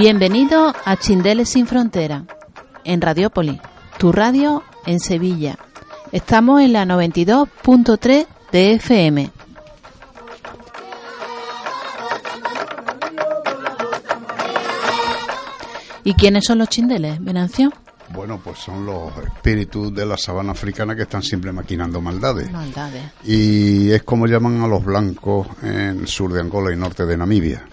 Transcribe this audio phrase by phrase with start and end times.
[0.00, 2.24] Bienvenido a Chindeles sin Frontera,
[2.84, 3.58] en Radiópolis,
[3.98, 5.58] tu radio en Sevilla.
[6.12, 9.30] Estamos en la 92.3 de FM.
[16.04, 17.72] ¿Y quiénes son los chindeles, Venancio?
[18.10, 22.52] Bueno, pues son los espíritus de la sabana africana que están siempre maquinando maldades.
[22.52, 23.02] Maldades.
[23.24, 27.16] Y es como llaman a los blancos en el sur de Angola y norte de
[27.16, 27.66] Namibia.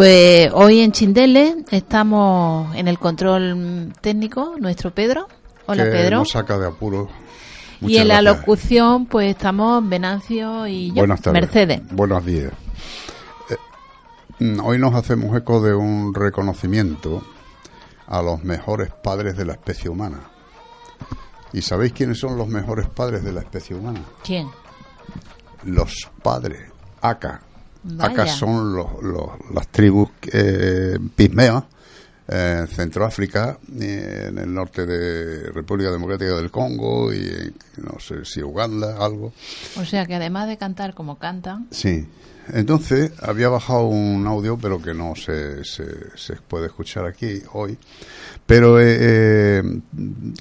[0.00, 5.28] Pues hoy en Chindele estamos en el control técnico, nuestro Pedro.
[5.66, 6.20] Hola que Pedro.
[6.20, 7.10] nos saca de apuro.
[7.82, 11.42] Y en la locución pues estamos Venancio y yo, Buenas tardes.
[11.42, 11.82] Mercedes.
[11.90, 12.50] Buenos días.
[14.38, 17.22] Eh, hoy nos hacemos eco de un reconocimiento
[18.06, 20.30] a los mejores padres de la especie humana.
[21.52, 24.00] ¿Y sabéis quiénes son los mejores padres de la especie humana?
[24.24, 24.48] ¿Quién?
[25.62, 27.49] Los padres, Aka.
[27.82, 28.12] Vaya.
[28.12, 31.64] Aka son los, los- las tribus eh, pigmeas
[32.28, 38.24] eh, en Centroáfrica, en el norte de República Democrática del Congo y en, no sé
[38.24, 39.32] si Uganda, algo.
[39.80, 42.06] O sea que además de cantar como cantan, Sí.
[42.52, 47.76] Entonces, había bajado un audio, pero que no se, se, puede escuchar aquí hoy.
[48.46, 49.62] Pero, eh, eh,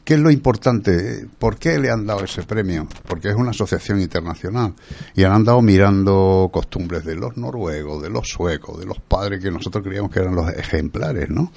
[0.04, 1.28] ¿qué es lo importante?
[1.38, 2.88] ¿Por qué le han dado ese premio?
[3.08, 4.74] Porque es una asociación internacional
[5.16, 9.52] y han andado mirando costumbres de los noruegos, de los suecos, de los padres que
[9.52, 11.52] nosotros creíamos que eran los ejemplares, ¿no?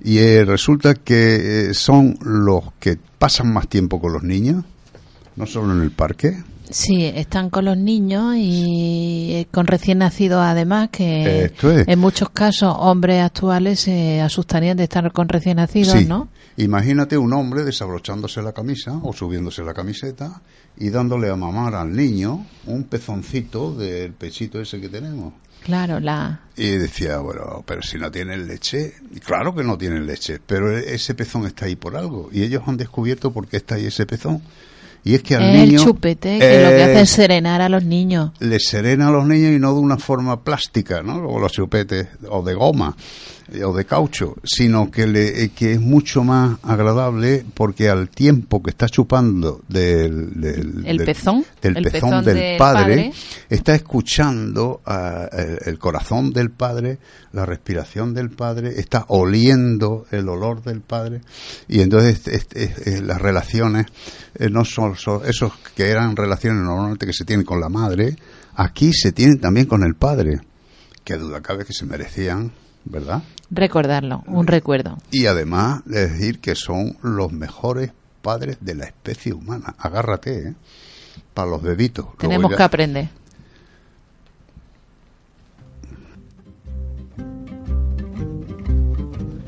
[0.00, 4.64] Y eh, resulta que eh, son los que pasan más tiempo con los niños,
[5.36, 10.40] no solo en el parque, sí, están con los niños y eh, con recién nacidos
[10.40, 11.86] además, que Esto es.
[11.88, 16.04] en muchos casos hombres actuales se asustarían de estar con recién nacidos, Sí.
[16.06, 16.28] ¿no?
[16.56, 20.42] Imagínate un hombre desabrochándose la camisa o subiéndose la camiseta
[20.76, 25.34] y dándole a mamar al niño un pezoncito del pechito ese que tenemos.
[25.64, 26.40] Claro, la...
[26.56, 30.76] Y decía, bueno, pero si no tienen leche, y claro que no tienen leche, pero
[30.76, 32.28] ese pezón está ahí por algo.
[32.32, 34.40] Y ellos han descubierto por qué está ahí ese pezón.
[35.04, 35.80] Y es que al es niño...
[35.80, 38.32] el chupete que lo que eh, hace es serenar a los niños.
[38.40, 41.22] le serena a los niños y no de una forma plástica, ¿no?
[41.22, 42.94] Como los chupetes, o de goma,
[43.52, 48.10] eh, o de caucho, sino que, le, eh, que es mucho más agradable porque al
[48.10, 52.58] tiempo que está chupando del, del, El del- pezón, del el pezón pezón del del
[52.58, 53.12] padre, padre.
[53.48, 56.98] está escuchando ah, el, el corazón del padre,
[57.32, 61.20] la respiración del padre, está oliendo el olor del padre
[61.68, 63.86] y entonces es- es- es- las relaciones
[64.38, 68.16] eh, no son, esos que eran relaciones normalmente que se tienen con la madre,
[68.54, 70.40] aquí se tienen también con el padre.
[71.04, 72.52] Que duda cabe que se merecían,
[72.84, 73.22] ¿verdad?
[73.50, 74.98] Recordarlo, un recuerdo.
[75.10, 79.74] Y además de decir que son los mejores padres de la especie humana.
[79.78, 80.54] Agárrate, ¿eh?
[81.32, 82.06] Para los deditos.
[82.18, 83.08] Tenemos ya- que aprender.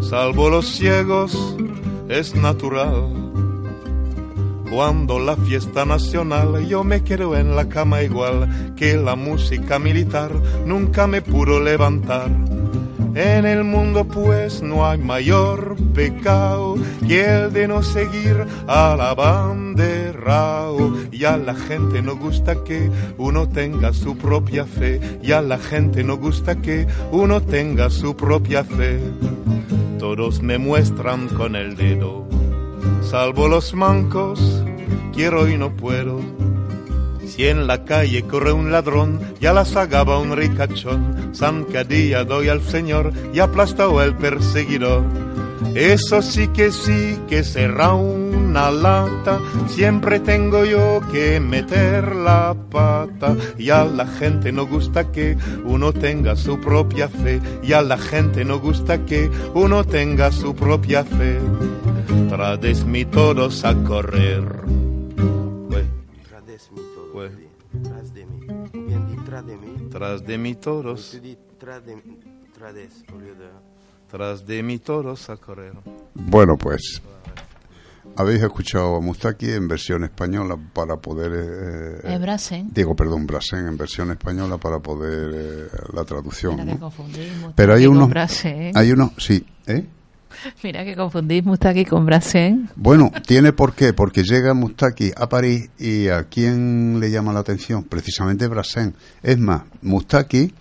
[0.00, 1.56] salvo los ciegos,
[2.08, 3.10] es natural.
[4.70, 10.32] Cuando la fiesta nacional yo me quedo en la cama igual que la música militar
[10.66, 12.30] nunca me pudo levantar.
[13.14, 16.74] En el mundo pues no hay mayor pecado
[17.06, 20.14] que el de no seguir a la bandera.
[21.12, 25.18] Y a la gente no gusta que uno tenga su propia fe.
[25.22, 28.98] Y a la gente no gusta que uno tenga su propia fe.
[30.14, 32.24] Me muestran con el dedo,
[33.02, 34.62] salvo los mancos,
[35.12, 36.20] quiero y no puedo.
[37.26, 42.62] Si en la calle corre un ladrón, ya la sagaba un ricachón, zancadilla doy al
[42.62, 45.02] señor y aplastó el perseguidor.
[45.74, 53.36] Eso sí que sí que será una lata, siempre tengo yo que meter la pata.
[53.58, 57.98] Y a la gente no gusta que uno tenga su propia fe, y a la
[57.98, 61.40] gente no gusta que uno tenga su propia fe.
[62.28, 64.42] Trades mi todos a correr.
[65.68, 65.84] Pues,
[66.28, 67.14] Tras de mí todo.
[67.14, 67.30] Ouais.
[67.30, 67.82] dis.
[67.82, 68.46] Tras de mí.
[68.72, 69.88] Bien tras de mí.
[69.90, 71.96] tras de mi todos, dis tras de
[72.54, 72.88] tras de.
[74.14, 75.72] Tras de mi todos a correr.
[76.14, 77.02] Bueno, pues
[78.14, 81.32] habéis escuchado a Mustaki en versión española para poder...
[82.04, 82.70] eh, Es Brasen.
[82.72, 86.54] Digo, perdón, Brasen en versión española para poder eh, la traducción.
[86.54, 86.78] Mira que ¿no?
[86.78, 88.08] confundís Mustaki Pero hay unos...
[88.08, 88.70] Brasen.
[88.76, 89.84] Hay unos, sí, ¿eh?
[90.62, 92.70] Mira que confundís Mustaki con Brasen.
[92.76, 97.40] Bueno, tiene por qué, porque llega Mustaki a París y a quién le llama la
[97.40, 98.94] atención, precisamente Brassens.
[99.24, 100.54] Es más, Mustaki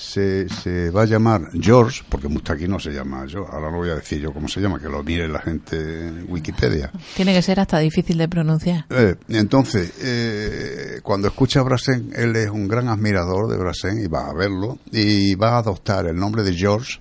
[0.00, 3.90] se, se va a llamar George, porque Mustaki no se llama yo, ahora no voy
[3.90, 5.76] a decir yo cómo se llama, que lo mire la gente
[6.08, 6.90] en Wikipedia.
[7.14, 8.86] Tiene que ser hasta difícil de pronunciar.
[8.90, 14.08] Eh, entonces, eh, cuando escucha a Brassens, él es un gran admirador de Brassens y
[14.08, 16.98] va a verlo y va a adoptar el nombre de George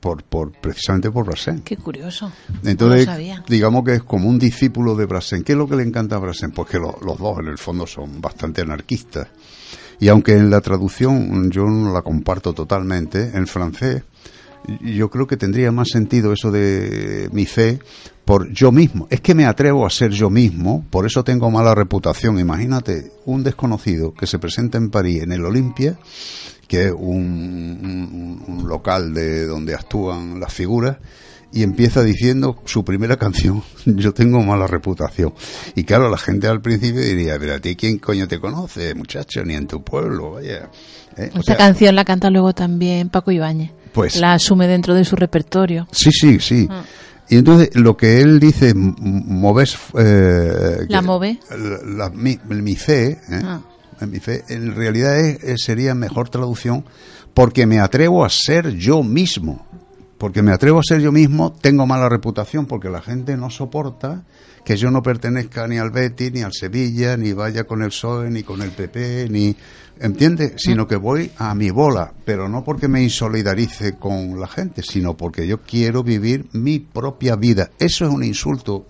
[0.00, 1.62] por, por precisamente por Brassens.
[1.62, 2.32] Qué curioso.
[2.64, 3.44] Entonces, no lo sabía.
[3.48, 5.44] digamos que es como un discípulo de Brassens.
[5.44, 6.52] ¿Qué es lo que le encanta a Brassens?
[6.54, 9.28] Pues que lo- los dos, en el fondo, son bastante anarquistas.
[10.02, 14.02] Y aunque en la traducción yo no la comparto totalmente, en francés,
[14.80, 17.78] yo creo que tendría más sentido eso de mi fe
[18.24, 19.06] por yo mismo.
[19.10, 22.40] Es que me atrevo a ser yo mismo, por eso tengo mala reputación.
[22.40, 25.96] Imagínate un desconocido que se presenta en París, en el Olimpia,
[26.66, 27.04] que es un,
[27.84, 30.96] un- un local de donde actúan las figuras,
[31.52, 35.34] y empieza diciendo su primera canción, yo tengo mala reputación.
[35.74, 39.44] Y claro, la gente al principio diría, pero a ti quién coño te conoce, muchacho,
[39.44, 40.70] ni en tu pueblo, vaya.
[41.16, 41.26] ¿Eh?
[41.28, 43.70] Esta sea, canción la canta luego también Paco Ibáñez.
[43.92, 45.86] Pues- La asume dentro de su repertorio.
[45.92, 46.66] Sí, sí, sí.
[46.70, 46.82] Ah.
[47.28, 49.76] Y entonces lo que él dice, moves...
[49.98, 51.38] eh, La move.
[51.50, 53.40] la- la- mi, mi fe, ¿eh?
[53.44, 53.60] Ah.
[54.06, 56.84] mi fe, en realidad es- sería mejor traducción
[57.34, 59.66] porque me atrevo a ser yo mismo.
[60.22, 64.22] Porque me atrevo a ser yo mismo, tengo mala reputación porque la gente no soporta
[64.64, 68.30] que yo no pertenezca ni al Betis, ni al Sevilla, ni vaya con el PSOE,
[68.30, 69.56] ni con el PP, ni...
[69.98, 70.52] ¿Entiendes?
[70.58, 75.16] Sino que voy a mi bola, pero no porque me insolidarice con la gente, sino
[75.16, 77.70] porque yo quiero vivir mi propia vida.
[77.76, 78.86] Eso es un insulto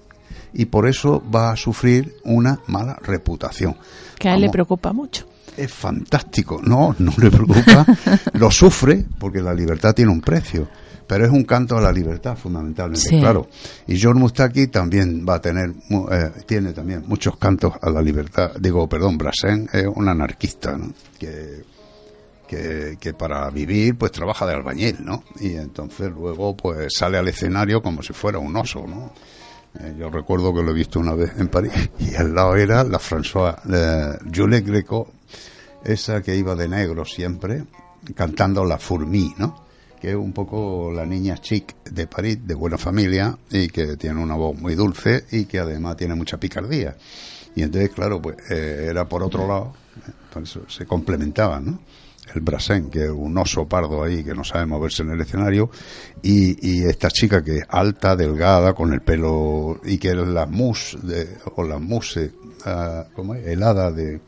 [0.53, 3.75] y por eso va a sufrir una mala reputación.
[4.19, 5.27] Que a él le preocupa mucho.
[5.57, 6.61] es fantástico.
[6.62, 7.87] No, no le preocupa.
[8.35, 10.69] Lo sufre porque la libertad tiene un precio.
[11.06, 13.18] Pero es un canto a la libertad, fundamentalmente, Sí.
[13.21, 13.49] claro.
[13.87, 15.71] Y George Mustaki también va a tener,
[16.11, 18.52] eh, tiene también muchos cantos a la libertad.
[18.59, 20.92] Digo, perdón, Brassens es un anarquista, ¿no?
[21.18, 21.64] Que,
[22.49, 25.25] que, que para vivir, pues trabaja de albañil, ¿no?
[25.40, 29.12] Y entonces luego, pues sale al escenario como si fuera un oso, ¿no?
[29.80, 32.85] Eh, yo recuerdo que lo he visto una vez en París y al lado era
[32.85, 35.12] la François eh, Juliette Greco,
[35.82, 37.64] esa que iba de negro siempre,
[38.14, 39.62] cantando La Fourmi, ¿no?
[40.02, 44.21] Que es un poco la niña chic de París, de buena familia y que tiene
[44.21, 46.97] una voz muy dulce y que además tiene mucha picardía.
[47.54, 49.75] Y entonces, claro, pues eh, era por otro lado,
[50.42, 51.80] eso se complementaban, ¿no?
[52.35, 55.71] el Brassens, que es un oso pardo ahí que no sabe moverse en el escenario,
[56.21, 60.47] y, y esta chica que es alta, delgada, con el pelo, y que es la
[60.47, 62.32] mousse, de, o la mousse,
[62.64, 63.47] ah, ¿cómo es?
[63.47, 64.21] helada de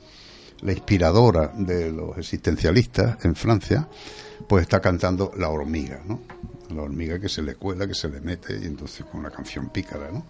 [0.61, 3.89] la inspiradora de los existencialistas en Francia,
[4.49, 6.21] pues está cantando La hormiga, ¿no?
[6.75, 9.69] La hormiga que se le cuela, que se le mete, y entonces con una canción
[9.69, 10.25] pícara, ¿no?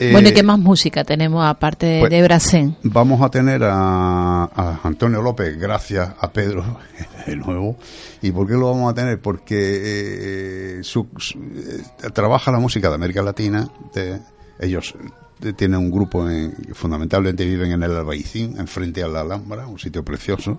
[0.00, 2.76] bueno, ¿y Eh, qué más música tenemos aparte de, pues- de?
[2.84, 6.78] Vamos a tener a, a Antonio López, gracias a Pedro,
[7.26, 7.76] de nuevo.
[8.22, 9.20] ¿Y por qué lo vamos a tener?
[9.20, 13.68] Porque eh, su- su- eh, trabaja la música de América Latina.
[13.92, 14.20] de-
[14.60, 14.94] ellos
[15.42, 19.78] eh, tienen un grupo, en, fundamentalmente viven en el Albaicín, enfrente a la Alhambra, un
[19.80, 20.58] sitio precioso.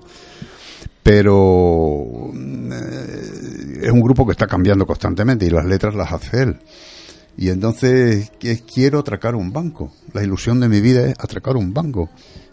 [1.04, 6.60] Pero eh, es un grupo que está cambiando constantemente y las letras las hace él.
[7.38, 9.92] Y entonces que- quiero atracar un banco.
[10.14, 12.10] La ilusión de mi vida es atracar un banco.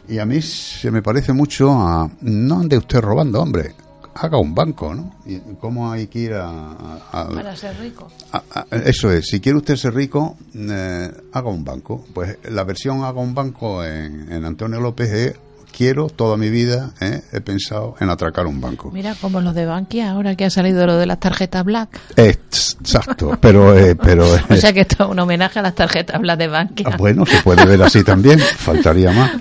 [0.08, 2.08] Y a mí se me parece mucho a...
[2.20, 3.74] No ande usted robando, hombre.
[4.14, 5.16] Haga un banco, ¿no?
[5.26, 6.48] ¿Y cómo hay que ir a...
[6.48, 8.08] a- a- ser rico.
[8.32, 12.04] a- a- eso es, si quiere usted ser rico, eh, haga un banco.
[12.14, 15.34] Pues la versión haga un banco en, en Antonio López es...
[15.76, 17.20] Quiero toda mi vida, ¿eh?
[17.32, 18.90] he pensado en atracar un banco.
[18.92, 22.00] Mira, como los de Bankia, ahora que ha salido lo de las tarjetas Black.
[22.16, 23.76] Exacto, pero...
[23.76, 26.88] eh, pero O sea que esto es un homenaje a las tarjetas Black de Bankia.
[26.90, 29.32] Ah, Bueno, se puede ver así también, faltaría más.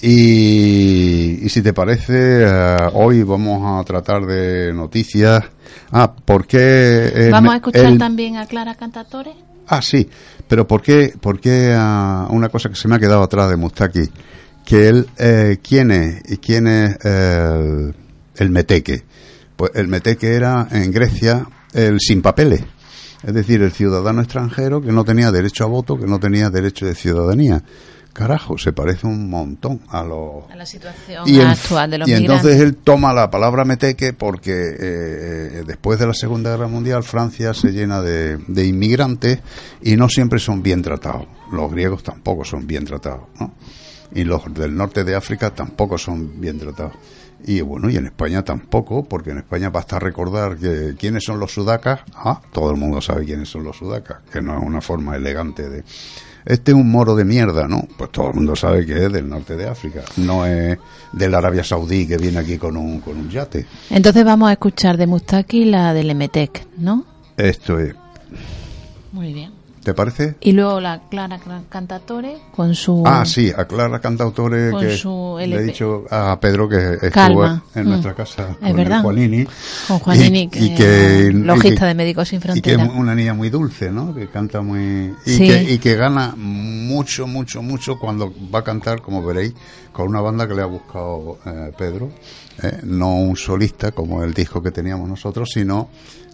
[0.00, 5.42] Y, y si te parece, eh, hoy vamos a tratar de noticias.
[5.90, 7.12] Ah, ¿por qué?
[7.14, 9.32] eh, Vamos a escuchar el- también a Clara Cantatore.
[9.68, 10.08] Ah, sí,
[10.48, 13.56] pero ¿por qué, por qué ah, una cosa que se me ha quedado atrás de
[13.56, 14.02] Mustaki?
[14.64, 16.22] Que él, eh, ¿quién es?
[16.30, 17.94] ¿Y quién es el,
[18.36, 19.02] el meteque?
[19.56, 22.62] Pues el meteque era en Grecia el sin papeles.
[23.22, 26.86] Es decir, el ciudadano extranjero que no tenía derecho a voto, que no tenía derecho
[26.86, 27.62] de ciudadanía.
[28.12, 30.50] carajo, se parece un montón a los...
[30.50, 32.36] A la situación Y, en- actual de los y migrantes.
[32.44, 37.04] entonces él toma la palabra meteque porque eh, eh, después de la Segunda Guerra Mundial
[37.04, 39.38] Francia se llena de, de inmigrantes
[39.82, 41.26] y no siempre son bien tratados.
[41.52, 43.54] Los griegos tampoco son bien tratados, ¿no?
[44.14, 46.94] Y los del norte de África tampoco son bien tratados.
[47.44, 51.52] Y bueno, y en España tampoco, porque en España basta recordar que quiénes son los
[51.52, 52.00] sudacas.
[52.14, 55.68] Ah, todo el mundo sabe quiénes son los sudacas, que no es una forma elegante
[55.68, 55.84] de...
[56.44, 57.86] Este es un moro de mierda, ¿no?
[57.96, 60.76] Pues todo el mundo sabe que es del norte de África, no es
[61.12, 63.66] de la Arabia Saudí que viene aquí con un, con un yate.
[63.90, 67.04] Entonces vamos a escuchar de Mustaki la del Emetec, ¿no?
[67.36, 67.94] Esto es...
[69.12, 69.61] Muy bien.
[69.82, 70.36] ¿Te parece?
[70.40, 73.02] Y luego la Clara Cantatore con su...
[73.04, 75.62] Ah, sí, a Clara Cantautore Con que su le he LP.
[75.64, 77.64] dicho a Pedro que estuvo Calma.
[77.74, 77.88] en Mm.
[77.88, 79.02] nuestra casa Es con verdad.
[79.02, 79.44] Juanini.
[79.88, 82.86] Con Juanini, Y- que, y que- y logista que- de Médicos Sin Y que Fronteras.
[82.88, 84.14] es una niña muy dulce, ¿no?
[84.14, 85.14] Que canta muy...
[85.26, 85.48] Y, Sí.
[85.48, 89.52] que, y que gana mucho, mucho, mucho cuando va a cantar, como veréis,
[89.92, 92.10] con una banda que le ha buscado eh, Pedro.
[92.62, 92.78] ¿eh?
[92.84, 95.88] No un solista como el disco que teníamos nosotros, sino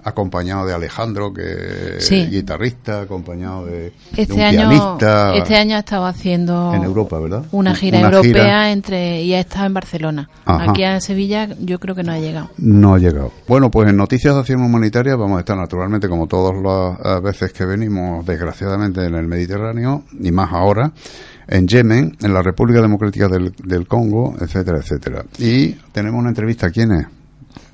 [0.05, 2.21] acompañado de Alejandro, que Sí.
[2.21, 6.85] es guitarrista, acompañado de, de Este un año, pianista este año ha estado haciendo en
[6.85, 7.45] Europa, ¿verdad?
[7.51, 8.71] una gira Una europea gira.
[8.73, 10.31] entre y ha estado en Barcelona.
[10.47, 10.71] Ajá.
[10.71, 12.49] Aquí a Sevilla yo creo que no ha llegado.
[12.59, 13.33] No ha llegado.
[13.49, 17.53] Bueno, pues en Noticias de Acción Humanitaria vamos a estar naturalmente, como todas las veces
[17.53, 20.93] que venimos, desgraciadamente, en el Mediterráneo, y más ahora,
[21.49, 25.25] en Yemen, en la República Democrática del, del Congo, etcétera, etcétera.
[25.39, 26.71] Y tenemos una entrevista.
[26.71, 27.07] ¿Quién es?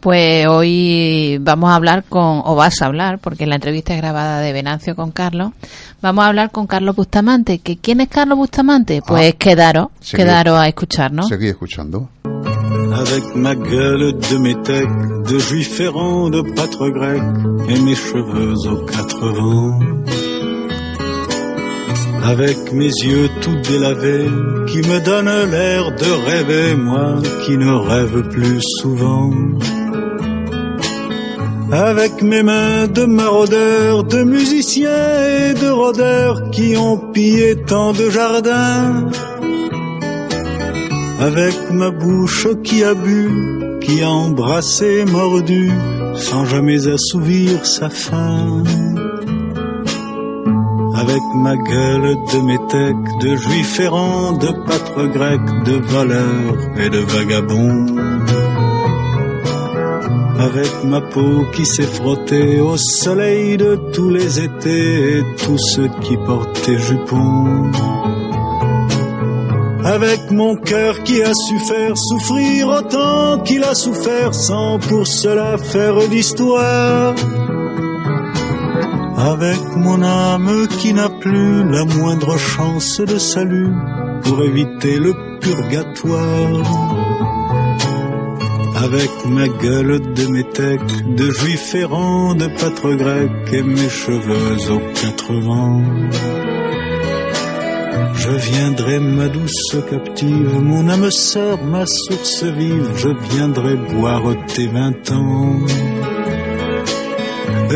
[0.00, 4.38] Pues hoy vamos a hablar con, o vas a hablar, porque la entrevista es grabada
[4.40, 5.52] de Venancio con Carlos,
[6.02, 7.58] vamos a hablar con Carlos Bustamante.
[7.60, 9.00] ¿Que ¿Quién es Carlos Bustamante?
[9.06, 9.36] Pues Ah.
[9.38, 10.16] quedaros, Sí.
[10.16, 11.26] quedaros a escucharnos.
[11.28, 12.10] Seguí escuchando.
[12.94, 14.88] Avec ma gueule de métèque,
[15.26, 17.22] de juif errant, de pâtre grec,
[17.68, 19.80] et mes cheveux aux quatre vents.
[22.24, 24.30] Avec mes yeux tout délavés,
[24.66, 29.30] qui me donnent l'air de rêver, moi qui ne rêve plus souvent.
[31.70, 38.10] Avec mes mains de maraudeurs, de musiciens et de rôdeurs qui ont pillé tant de
[38.10, 39.10] jardins
[41.20, 45.70] avec ma bouche qui a bu, qui a embrassé, mordu,
[46.16, 48.64] sans jamais assouvir sa faim.
[50.94, 56.98] Avec ma gueule de métèque, de juif errant, de pâtre grec, de voleur et de
[56.98, 57.86] vagabond.
[60.38, 65.88] Avec ma peau qui s'est frottée au soleil de tous les étés et tous ceux
[66.02, 67.70] qui portaient jupons
[69.84, 75.58] avec mon cœur qui a su faire souffrir autant qu'il a souffert sans pour cela
[75.58, 77.14] faire d'histoire.
[79.24, 83.72] Avec mon âme qui n'a plus la moindre chance de salut
[84.22, 86.62] pour éviter le purgatoire.
[88.76, 94.92] Avec ma gueule de métèque, de juif errant, de pâtre grec et mes cheveux aux
[95.00, 95.82] quatre vents.
[98.14, 104.66] Je viendrai ma douce captive, mon âme sœur, ma source vive, je viendrai boire tes
[104.66, 105.60] vingt ans.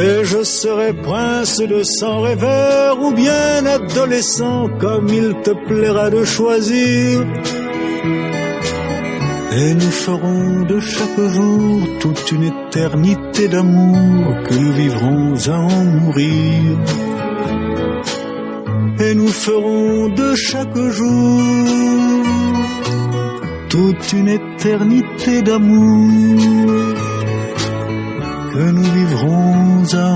[0.00, 6.24] Et je serai prince de sang rêveur ou bien adolescent, comme il te plaira de
[6.24, 7.26] choisir.
[9.60, 15.84] Et nous ferons de chaque jour toute une éternité d'amour que nous vivrons à en
[15.84, 16.78] mourir
[19.00, 21.42] et nous ferons de chaque jour
[23.68, 27.07] toute une éternité d'amour
[28.52, 30.08] que nous vivrons à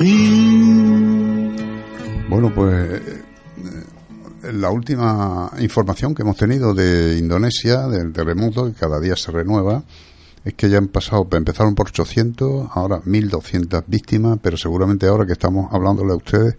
[0.00, 1.56] en.
[2.28, 3.22] Bueno, pues eh,
[4.52, 9.82] la última información que hemos tenido de Indonesia, del terremoto, que cada día se renueva,
[10.44, 15.32] es que ya han pasado, empezaron por 800, ahora 1.200 víctimas, pero seguramente ahora que
[15.32, 16.56] estamos hablándole a ustedes,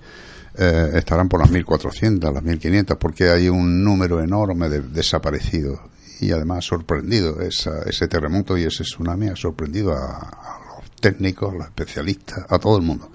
[0.57, 5.79] eh, estarán por las 1.400, las 1.500, porque hay un número enorme de desaparecidos.
[6.21, 10.64] Y además sorprendido, esa, ese terremoto y ese tsunami ha sorprendido a, a
[11.05, 13.09] técnicos, los especialistas, a todo el mundo.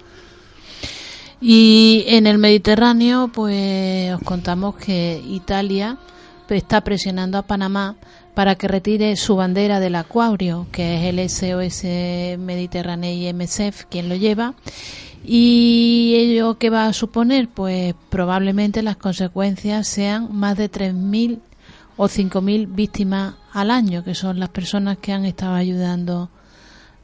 [1.41, 5.97] Y en el Mediterráneo, pues os contamos que Italia
[6.47, 7.97] pues, está presionando a Panamá
[8.33, 14.07] para que retire su bandera del acuario, que es el SOS Mediterráneo y MSF quien
[14.07, 14.53] lo lleva.
[15.25, 17.49] ¿Y ello qué va a suponer?
[17.49, 21.39] Pues probablemente las consecuencias sean más de 3.000
[21.97, 26.29] o 5.000 víctimas al año, que son las personas que han estado ayudando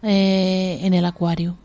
[0.03, 1.57] eh, en el acuario.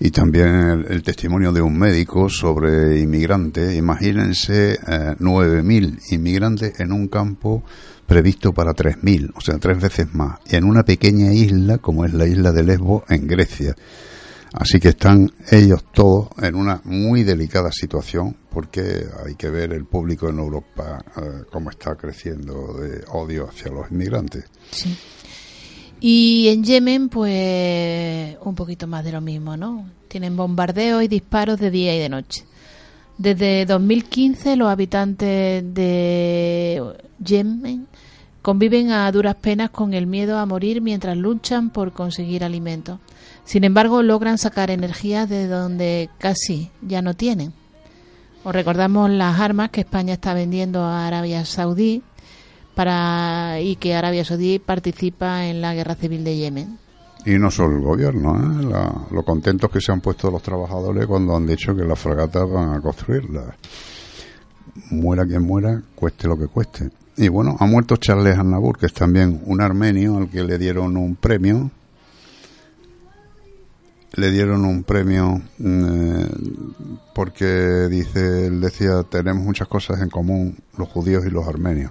[0.00, 3.74] y también el, el testimonio de un médico sobre inmigrantes.
[3.76, 7.64] Imagínense eh, 9.000 inmigrantes en un campo
[8.08, 12.26] previsto para 3.000, o sea, tres veces más, en una pequeña isla como es la
[12.26, 13.76] isla de Lesbos en Grecia.
[14.54, 19.84] Así que están ellos todos en una muy delicada situación porque hay que ver el
[19.84, 24.44] público en Europa eh, cómo está creciendo de odio hacia los inmigrantes.
[24.70, 24.96] Sí.
[26.00, 29.86] Y en Yemen, pues un poquito más de lo mismo, ¿no?
[30.08, 32.44] Tienen bombardeos y disparos de día y de noche.
[33.18, 36.80] Desde 2015 los habitantes de
[37.24, 37.88] Yemen
[38.42, 43.00] conviven a duras penas con el miedo a morir mientras luchan por conseguir alimentos.
[43.44, 47.52] Sin embargo, logran sacar energía de donde casi ya no tienen.
[48.44, 52.02] Os recordamos las armas que España está vendiendo a Arabia Saudí
[52.78, 56.78] para y que Arabia Saudí participa en la guerra civil de Yemen.
[57.26, 58.64] Y no solo el gobierno, ¿eh?
[58.66, 62.48] La- lo contentos que se han puesto los trabajadores cuando han dicho que las fragatas
[62.48, 63.46] van a construirlas.
[64.92, 66.88] Muera quien muera, cueste lo que cueste.
[67.16, 70.96] Y bueno, ha muerto Charles Aznavour, que es también un armenio al que le dieron
[70.96, 71.72] un premio.
[74.14, 76.28] Le dieron un premio mm, eh,
[77.12, 81.90] porque dice, él decía, tenemos muchas cosas en común los judíos y los armenios.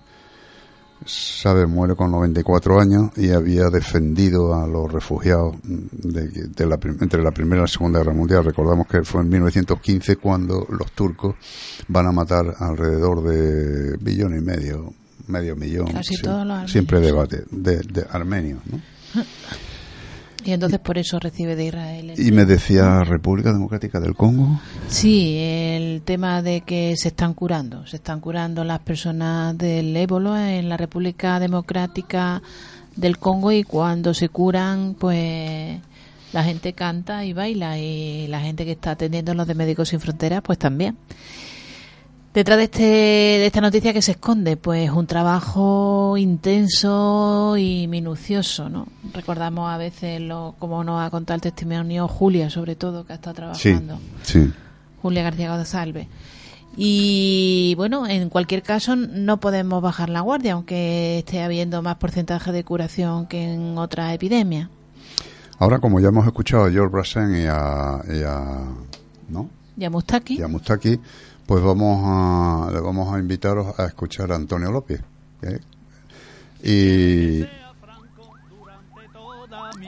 [1.05, 7.21] Sabe, muere con 94 años y había defendido a los refugiados de, de la, entre
[7.23, 8.43] la Primera y la Segunda Guerra Mundial.
[8.43, 11.35] Recordamos que fue en 1915 cuando los turcos
[11.87, 14.91] van a matar alrededor de billón y medio,
[15.27, 15.87] medio millón.
[15.91, 16.71] Casi Sie- todos los armenios.
[16.71, 18.59] Siempre debate, de, de armenios.
[18.65, 18.81] ¿no?
[20.47, 22.09] Y entonces por eso recibe de Israel.
[22.11, 24.59] el- Y me decía República Democrática del Congo.
[24.87, 30.53] Sí, el tema de que se están curando, se están curando las personas del ébola
[30.55, 32.41] en la República Democrática
[32.95, 35.79] del Congo y cuando se curan, pues
[36.33, 39.99] la gente canta y baila y la gente que está atendiendo los de Médicos Sin
[39.99, 40.95] Fronteras, pues también.
[42.37, 48.69] Detrás de, este, de esta noticia que se esconde, pues un trabajo intenso y minucioso,
[48.69, 48.85] ¿no?
[49.11, 53.15] Recordamos a veces lo, como nos ha contado el testimonio Julia, sobre todo, que ha
[53.15, 53.97] estado trabajando.
[54.21, 54.53] sí.
[55.01, 56.07] Julia García González.
[56.75, 62.51] Y bueno, en cualquier caso no podemos bajar la guardia, aunque esté habiendo más porcentaje
[62.51, 64.69] de curación que en otras epidemias.
[65.57, 68.63] Ahora, como ya hemos escuchado a George Brassen y a, y a-
[69.27, 69.49] ¿no?
[69.75, 70.37] Ya Mustaki.
[70.39, 70.99] y a Mustaki,
[71.47, 75.01] pues vamos a, le vamos a invitaros a escuchar a Antonio López.
[75.41, 75.59] ¿eh?
[76.61, 77.45] Y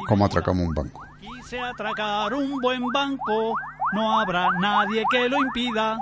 [0.07, 1.01] cómo atracamos un banco.
[1.19, 3.53] Quise atracar un buen banco,
[3.93, 5.97] no habrá nadie que lo impida.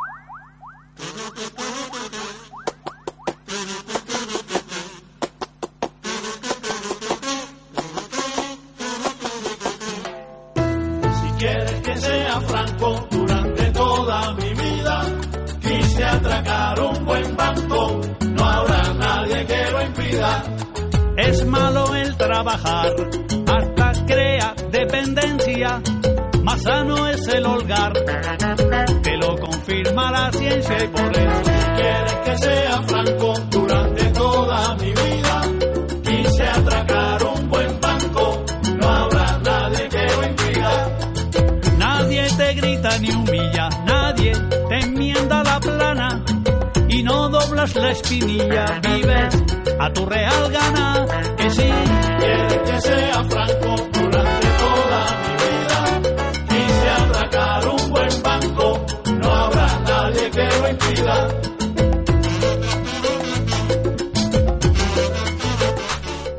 [17.07, 18.01] Buen banco,
[18.35, 20.43] no habrá nadie que lo impida.
[21.17, 22.93] Es malo el trabajar,
[23.47, 25.81] hasta crea dependencia,
[26.43, 27.93] más sano es el holgar,
[29.03, 34.91] que lo confirma la ciencia y por eso quieres que sea franco, durante toda mi
[34.91, 35.06] vida
[47.73, 49.43] doblas la espinilla, vives
[49.79, 51.05] a tu real gana,
[51.37, 51.69] que si
[52.19, 56.01] quieres que sea franco durante toda mi vida,
[56.49, 58.85] quise atracar un buen banco,
[59.19, 61.27] no habrá nadie que lo impida.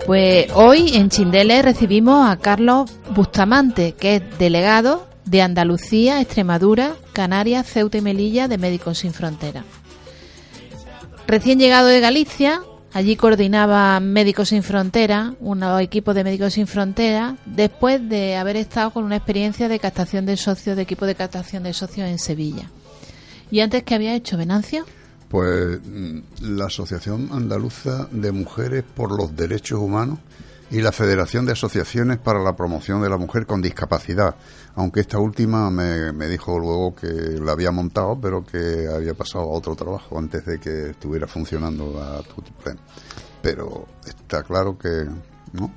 [0.07, 7.67] Pues hoy en Chindele recibimos a Carlos Bustamante, que es delegado de Andalucía, Extremadura, Canarias,
[7.67, 9.64] Ceuta y Melilla de Médicos Sin Fronteras.
[11.29, 12.62] Recién llegado de Galicia,
[12.95, 18.93] allí coordinaba Médicos Sin Fronteras, un equipo de Médicos Sin Fronteras, después de haber estado
[18.93, 22.71] con una experiencia de captación de socios, de equipo de captación de socios en Sevilla.
[23.51, 24.87] ¿Y antes qué había hecho Venancio?
[25.29, 26.21] Pues mm,
[26.57, 30.21] la Asociación Andaluza de Mujeres por los Derechos Humanos
[30.71, 34.37] y la Federación de Asociaciones para la Promoción de la Mujer con Discapacidad,
[34.79, 39.45] aunque esta última me, me dijo luego que la había montado, pero que había pasado
[39.47, 42.79] a otro trabajo antes de que estuviera funcionando la Tutiplen.
[43.43, 44.88] Pero está claro que,
[45.53, 45.73] ¿no?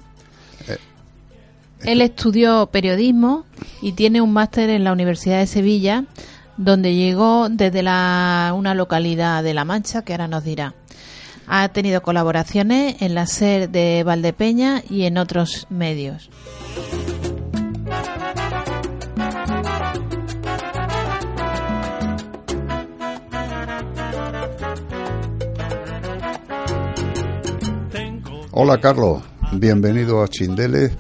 [1.84, 3.46] Él estudió periodismo
[3.82, 6.06] y tiene un máster en la Universidad de Sevilla,
[6.58, 10.76] donde llegó desde la, una localidad de La Mancha, que ahora nos dirá.
[11.48, 16.30] Ha tenido colaboraciones en la SER de Valdepeña y en otros medios.
[28.54, 30.92] Hola Carlos, bienvenido a Chindeles.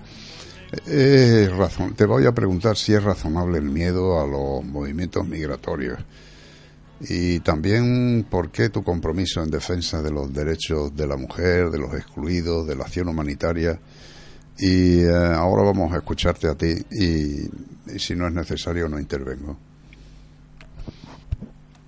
[0.85, 5.99] Te voy a preguntar si es razonable el miedo a los movimientos migratorios
[7.01, 11.77] y también por qué tu compromiso en defensa de los derechos de la mujer, de
[11.77, 13.77] los excluidos, de la acción humanitaria.
[14.57, 17.49] Y eh, ahora vamos a escucharte a ti y,
[17.93, 19.57] y si no es necesario no intervengo.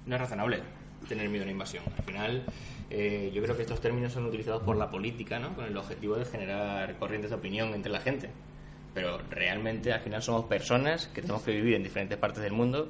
[0.08, 0.62] No es razonable
[1.08, 1.84] tener miedo a una invasión.
[1.98, 2.44] Al final,
[2.96, 5.56] eh, yo creo que estos términos son utilizados por la política, ¿no?
[5.56, 8.30] Con el objetivo de generar corrientes de opinión entre la gente.
[8.94, 12.90] Pero realmente, al final, somos personas que tenemos que vivir en diferentes partes del mundo.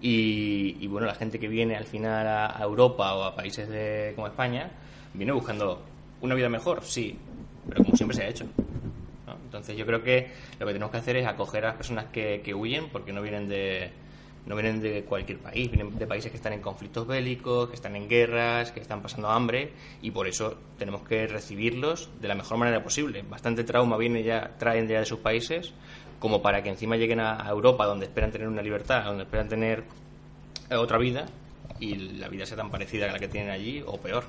[0.00, 3.68] Y, y, bueno, la gente que viene al final a, a Europa o a países
[3.68, 4.70] de, como España
[5.12, 5.82] viene buscando
[6.22, 7.18] una vida mejor, sí,
[7.68, 8.46] pero como siempre se ha hecho.
[9.26, 9.34] ¿no?
[9.44, 12.40] Entonces, yo creo que lo que tenemos que hacer es acoger a las personas que,
[12.42, 13.90] que huyen porque no vienen de,
[14.46, 17.96] no vienen de cualquier país, vienen de países que están en conflictos bélicos, que están
[17.96, 22.56] en guerras, que están pasando hambre y por eso tenemos que recibirlos de la mejor
[22.58, 23.24] manera posible.
[23.28, 25.72] Bastante trauma viene ya, traen ya de sus países
[26.20, 29.84] como para que encima lleguen a Europa donde esperan tener una libertad, donde esperan tener
[30.70, 31.26] eh, otra vida
[31.78, 34.24] y la vida sea tan parecida a la que tienen allí o peor.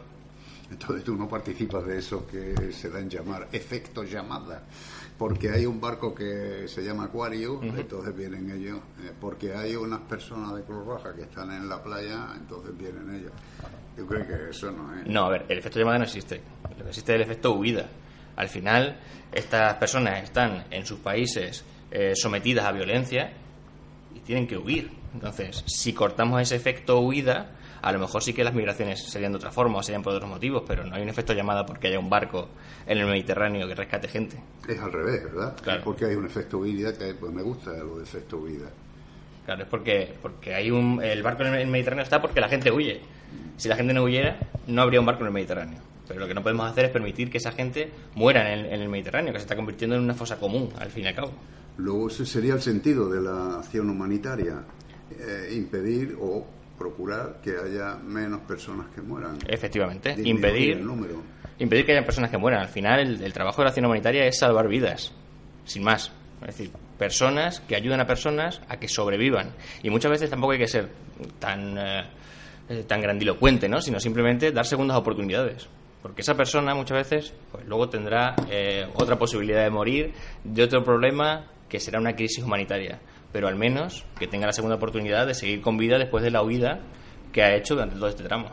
[0.69, 4.63] Entonces tú no participas de eso que se dan llamar efecto llamada,
[5.17, 7.79] porque hay un barco que se llama Aquarius, uh -huh.
[7.79, 11.81] entonces vienen ellos, eh, porque hay unas personas de Cruz Roja que están en la
[11.81, 13.31] playa, entonces vienen ellos.
[13.97, 15.07] Yo creo que eso no es.
[15.07, 16.41] No, a ver, el efecto llamada no existe.
[16.69, 17.87] Lo que existe es el efecto huida.
[18.35, 18.99] Al final,
[19.31, 23.33] estas personas están en sus países eh, sometidas a violencia
[24.13, 24.91] y tienen que huir.
[25.15, 29.37] Entonces, si cortamos ese efecto huida, a lo mejor sí que las migraciones serían de
[29.37, 31.99] otra forma o serían por otros motivos, pero no hay un efecto llamada porque haya
[31.99, 32.49] un barco
[32.85, 34.37] en el Mediterráneo que rescate gente.
[34.67, 35.55] Es al revés, ¿verdad?
[35.61, 35.79] Claro.
[35.79, 38.69] Es porque hay un efecto huida que pues me gusta lo de efecto huida.
[39.45, 42.71] Claro, es porque, porque hay un, el barco en el Mediterráneo está porque la gente
[42.71, 43.01] huye.
[43.55, 44.37] Si la gente no huyera,
[44.67, 45.79] no habría un barco en el Mediterráneo.
[46.07, 48.81] Pero lo que no podemos hacer es permitir que esa gente muera en el, en
[48.81, 51.31] el Mediterráneo, que se está convirtiendo en una fosa común, al fin y al cabo.
[51.77, 54.63] Luego ese sería el sentido de la acción humanitaria,
[55.11, 56.45] eh, impedir o
[56.77, 59.37] procurar que haya menos personas que mueran.
[59.47, 60.85] Efectivamente, impedir,
[61.59, 62.61] impedir que haya personas que mueran.
[62.61, 65.13] Al final, el, el, trabajo de la acción humanitaria es salvar vidas,
[65.65, 66.11] sin más.
[66.41, 69.53] Es decir, personas que ayudan a personas a que sobrevivan.
[69.83, 70.89] Y muchas veces tampoco hay que ser
[71.39, 73.81] tan, eh, tan grandilocuente, ¿no?
[73.81, 75.67] sino simplemente dar segundas oportunidades.
[76.01, 80.13] Porque esa persona muchas veces pues luego tendrá eh, otra posibilidad de morir
[80.43, 82.99] de otro problema que será una crisis humanitaria
[83.31, 86.43] pero al menos que tenga la segunda oportunidad de seguir con vida después de la
[86.43, 86.79] huida
[87.31, 88.49] que ha hecho durante todo este tramo.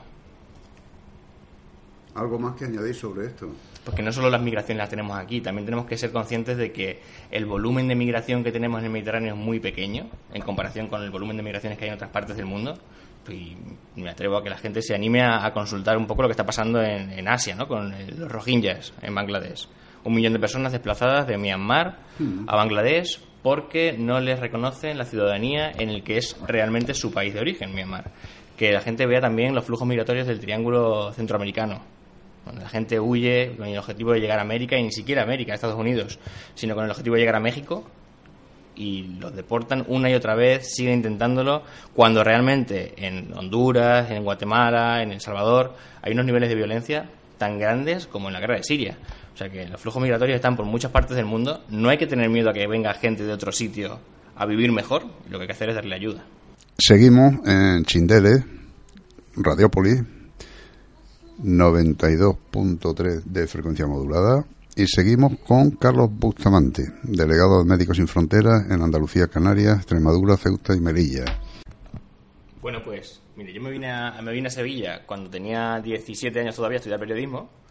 [2.14, 3.48] ¿Algo más que añadir sobre esto?
[3.84, 7.02] Porque no solo las migraciones las tenemos aquí, también tenemos que ser conscientes de que
[7.30, 11.02] el volumen de migración que tenemos en el Mediterráneo es muy pequeño en comparación con
[11.02, 12.78] el volumen de migraciones que hay en otras partes del mundo.
[13.28, 13.56] Y
[13.96, 16.32] me atrevo a que la gente se anime a, a consultar un poco lo que
[16.32, 17.66] está pasando en, en Asia, ¿no?
[17.66, 19.66] con el, los rohingyas en Bangladesh.
[20.04, 22.48] Un millón de personas desplazadas de Myanmar mm.
[22.48, 27.34] a Bangladesh porque no les reconocen la ciudadanía en el que es realmente su país
[27.34, 28.10] de origen, Myanmar.
[28.56, 31.80] Que la gente vea también los flujos migratorios del triángulo centroamericano.
[32.46, 35.24] Donde la gente huye con el objetivo de llegar a América y ni siquiera a
[35.24, 36.18] América, a Estados Unidos,
[36.54, 37.84] sino con el objetivo de llegar a México
[38.76, 41.62] y los deportan una y otra vez, siguen intentándolo,
[41.94, 47.58] cuando realmente en Honduras, en Guatemala, en El Salvador, hay unos niveles de violencia tan
[47.58, 48.96] grandes como en la guerra de Siria.
[49.34, 51.64] O sea que los flujos migratorios están por muchas partes del mundo.
[51.68, 53.98] No hay que tener miedo a que venga gente de otro sitio
[54.36, 55.02] a vivir mejor.
[55.28, 56.24] Lo que hay que hacer es darle ayuda.
[56.78, 58.44] Seguimos en Chindele,
[59.36, 60.02] Radiópolis,
[61.42, 64.44] 92.3 de frecuencia modulada.
[64.76, 70.74] Y seguimos con Carlos Bustamante, delegado de Médicos Sin Fronteras en Andalucía, Canarias, Extremadura, Ceuta
[70.76, 71.24] y Melilla.
[72.60, 76.56] Bueno, pues, mire, yo me vine a, me vine a Sevilla cuando tenía 17 años
[76.56, 77.63] todavía a estudiar periodismo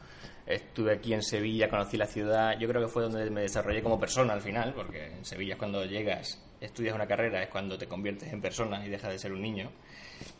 [0.45, 3.99] Estuve aquí en Sevilla, conocí la ciudad, yo creo que fue donde me desarrollé como
[3.99, 7.87] persona al final, porque en Sevilla es cuando llegas, estudias una carrera, es cuando te
[7.87, 9.69] conviertes en persona y dejas de ser un niño.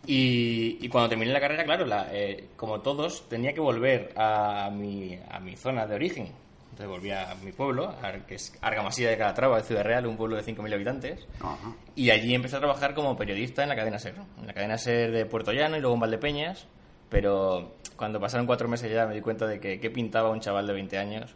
[0.05, 4.69] Y, y cuando terminé la carrera, claro, la, eh, como todos, tenía que volver a
[4.69, 6.31] mi, a mi zona de origen.
[6.71, 7.95] Entonces volví a mi pueblo,
[8.27, 11.27] que es Argamasilla de Calatrava, de Ciudad Real, un pueblo de 5.000 habitantes.
[11.39, 11.75] Ajá.
[11.95, 14.15] Y allí empecé a trabajar como periodista en la cadena SER.
[14.39, 16.67] En la cadena SER de Puerto Llano y luego en Valdepeñas
[17.13, 20.65] pero cuando pasaron cuatro meses ya me di cuenta de que qué pintaba un chaval
[20.65, 21.35] de 20 años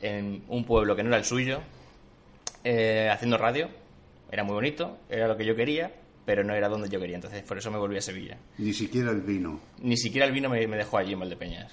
[0.00, 1.58] en un pueblo que no era el suyo,
[2.62, 3.68] eh, haciendo radio.
[4.30, 5.90] Era muy bonito, era lo que yo quería,
[6.24, 7.16] pero no era donde yo quería.
[7.16, 8.38] Entonces, por eso me volví a Sevilla.
[8.58, 9.58] Ni siquiera el vino.
[9.82, 11.72] Ni siquiera el vino me, me dejó allí en Valdepeñas.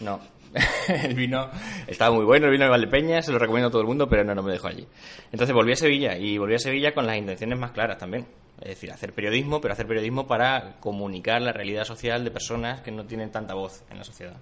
[0.00, 0.20] No.
[0.88, 1.50] el vino
[1.86, 4.24] estaba muy bueno, el vino de Valdepeñas, se lo recomiendo a todo el mundo, pero
[4.24, 4.86] no, me dejó allí.
[5.32, 8.26] Entonces volví a Sevilla y volví a Sevilla con las intenciones más claras también.
[8.60, 12.92] Es decir, hacer periodismo, pero hacer periodismo para comunicar la realidad social de personas que
[12.92, 14.36] no tienen tanta voz en la sociedad.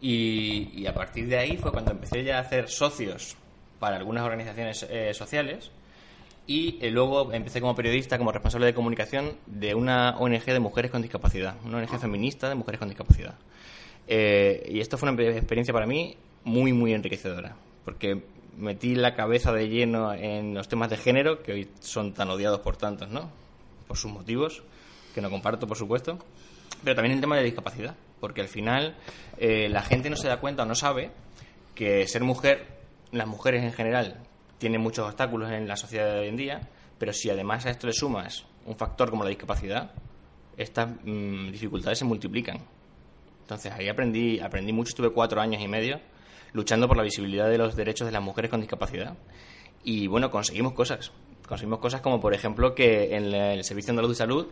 [0.00, 3.36] Y, y a partir de ahí fue cuando empecé ya a hacer socios
[3.78, 5.70] para algunas organizaciones eh, sociales
[6.46, 10.90] y eh, luego empecé como periodista, como responsable de comunicación de una ONG de mujeres
[10.90, 13.34] con discapacidad, una ONG feminista de mujeres con discapacidad.
[14.10, 18.22] Eh, y esto fue una experiencia para mí muy, muy enriquecedora, porque
[18.56, 22.60] metí la cabeza de lleno en los temas de género, que hoy son tan odiados
[22.60, 23.30] por tantos, ¿no?
[23.86, 24.62] Por sus motivos,
[25.14, 26.18] que no comparto, por supuesto,
[26.82, 28.96] pero también el tema de discapacidad, porque al final
[29.36, 31.10] eh, la gente no se da cuenta o no sabe
[31.74, 32.66] que ser mujer,
[33.12, 34.22] las mujeres en general,
[34.56, 36.60] tienen muchos obstáculos en la sociedad de hoy en día,
[36.98, 39.92] pero si además a esto le sumas un factor como la discapacidad,
[40.56, 42.58] estas mm, dificultades se multiplican.
[43.48, 45.98] Entonces ahí aprendí, aprendí mucho, estuve cuatro años y medio
[46.52, 49.16] luchando por la visibilidad de los derechos de las mujeres con discapacidad.
[49.82, 51.12] Y bueno, conseguimos cosas.
[51.48, 54.48] Conseguimos cosas como, por ejemplo, que en el Servicio Andaluz de Salud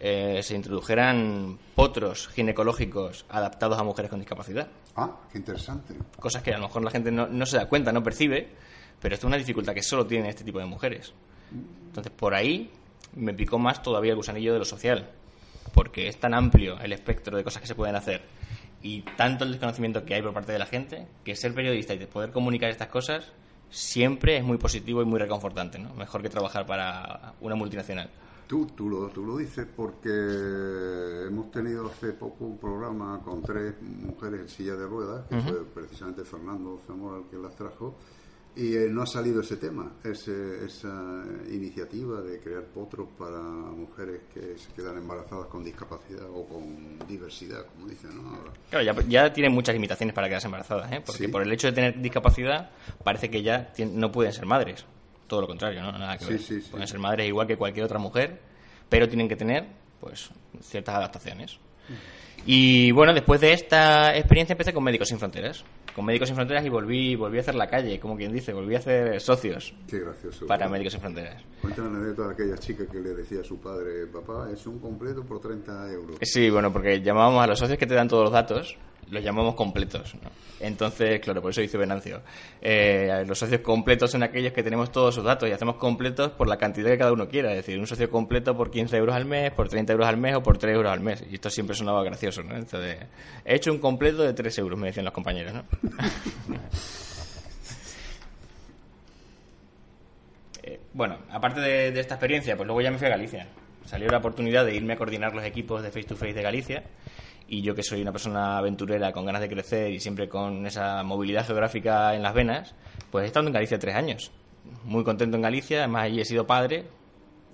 [0.00, 4.66] eh, se introdujeran potros ginecológicos adaptados a mujeres con discapacidad.
[4.96, 5.92] Ah, qué interesante.
[6.18, 8.48] Cosas que a lo mejor la gente no, no se da cuenta, no percibe,
[8.98, 11.12] pero esto es una dificultad que solo tienen este tipo de mujeres.
[11.52, 12.70] Entonces, por ahí
[13.14, 15.10] me picó más todavía el gusanillo de lo social,
[15.72, 18.22] porque es tan amplio el espectro de cosas que se pueden hacer
[18.82, 22.04] y tanto el desconocimiento que hay por parte de la gente, que ser periodista y
[22.06, 23.32] poder comunicar estas cosas
[23.70, 25.94] siempre es muy positivo y muy reconfortante, ¿no?
[25.94, 28.10] Mejor que trabajar para una multinacional.
[28.46, 30.10] Tú, tú, lo, tú lo dices porque
[31.26, 35.64] hemos tenido hace poco un programa con tres mujeres en silla de ruedas, que fue
[35.64, 37.96] precisamente Fernando Zamora el que las trajo,
[38.54, 44.20] y eh, no ha salido ese tema, ese, esa iniciativa de crear potros para mujeres
[44.32, 48.28] que se quedan embarazadas con discapacidad o con diversidad, como dicen, ¿no?
[48.28, 48.52] Ahora.
[48.70, 51.02] Claro, ya, ya tienen muchas limitaciones para quedarse embarazadas, ¿eh?
[51.04, 51.28] Porque Sí.
[51.28, 52.70] por el hecho de tener discapacidad
[53.02, 54.84] parece que ya no pueden ser madres.
[55.26, 55.92] Todo lo contrario, ¿no?
[55.92, 56.40] Nada que Sí, ver.
[56.40, 56.68] sí, sí.
[56.70, 58.38] Pueden ser madres igual que cualquier otra mujer,
[58.90, 59.66] pero tienen que tener,
[59.98, 60.28] pues,
[60.60, 61.58] ciertas adaptaciones.
[62.44, 65.64] Y bueno, después de esta experiencia empecé con Médicos Sin Fronteras.
[65.94, 68.74] Con Médicos Sin Fronteras y volví, volví a hacer la calle, como quien dice, volví
[68.74, 70.46] a hacer socios Qué gracioso.
[70.46, 71.42] para Médicos Sin Fronteras.
[71.60, 74.78] Cuéntame la anécdota de aquella chica que le decía a su padre, papá, es un
[74.80, 76.16] completo por 30 euros.
[76.22, 78.76] Sí, bueno, porque llamábamos a los socios que te dan todos los datos,
[79.12, 80.14] los llamamos completos.
[80.14, 80.30] ¿no?
[80.58, 82.22] Entonces, claro, por eso dice Venancio.
[82.60, 86.48] Eh, los socios completos son aquellos que tenemos todos sus datos y hacemos completos por
[86.48, 87.50] la cantidad que cada uno quiera.
[87.50, 90.34] Es decir, un socio completo por 15 euros al mes, por 30 euros al mes
[90.36, 91.22] o por 3 euros al mes.
[91.30, 92.56] Y esto siempre sonaba gracioso, ¿no?
[92.56, 92.96] Entonces,
[93.44, 95.64] he hecho un completo de 3 euros, me decían los compañeros, ¿no?
[100.64, 103.48] Eh, bueno, aparte de, de esta experiencia, pues luego ya me fui a Galicia.
[103.84, 106.84] Salió la oportunidad de irme a coordinar los equipos de Face to Face de Galicia.
[107.52, 111.02] Y yo que soy una persona aventurera con ganas de crecer y siempre con esa
[111.02, 112.74] movilidad geográfica en las venas,
[113.10, 114.32] pues he estado en Galicia tres años.
[114.84, 116.86] Muy contento en Galicia, además allí he sido padre,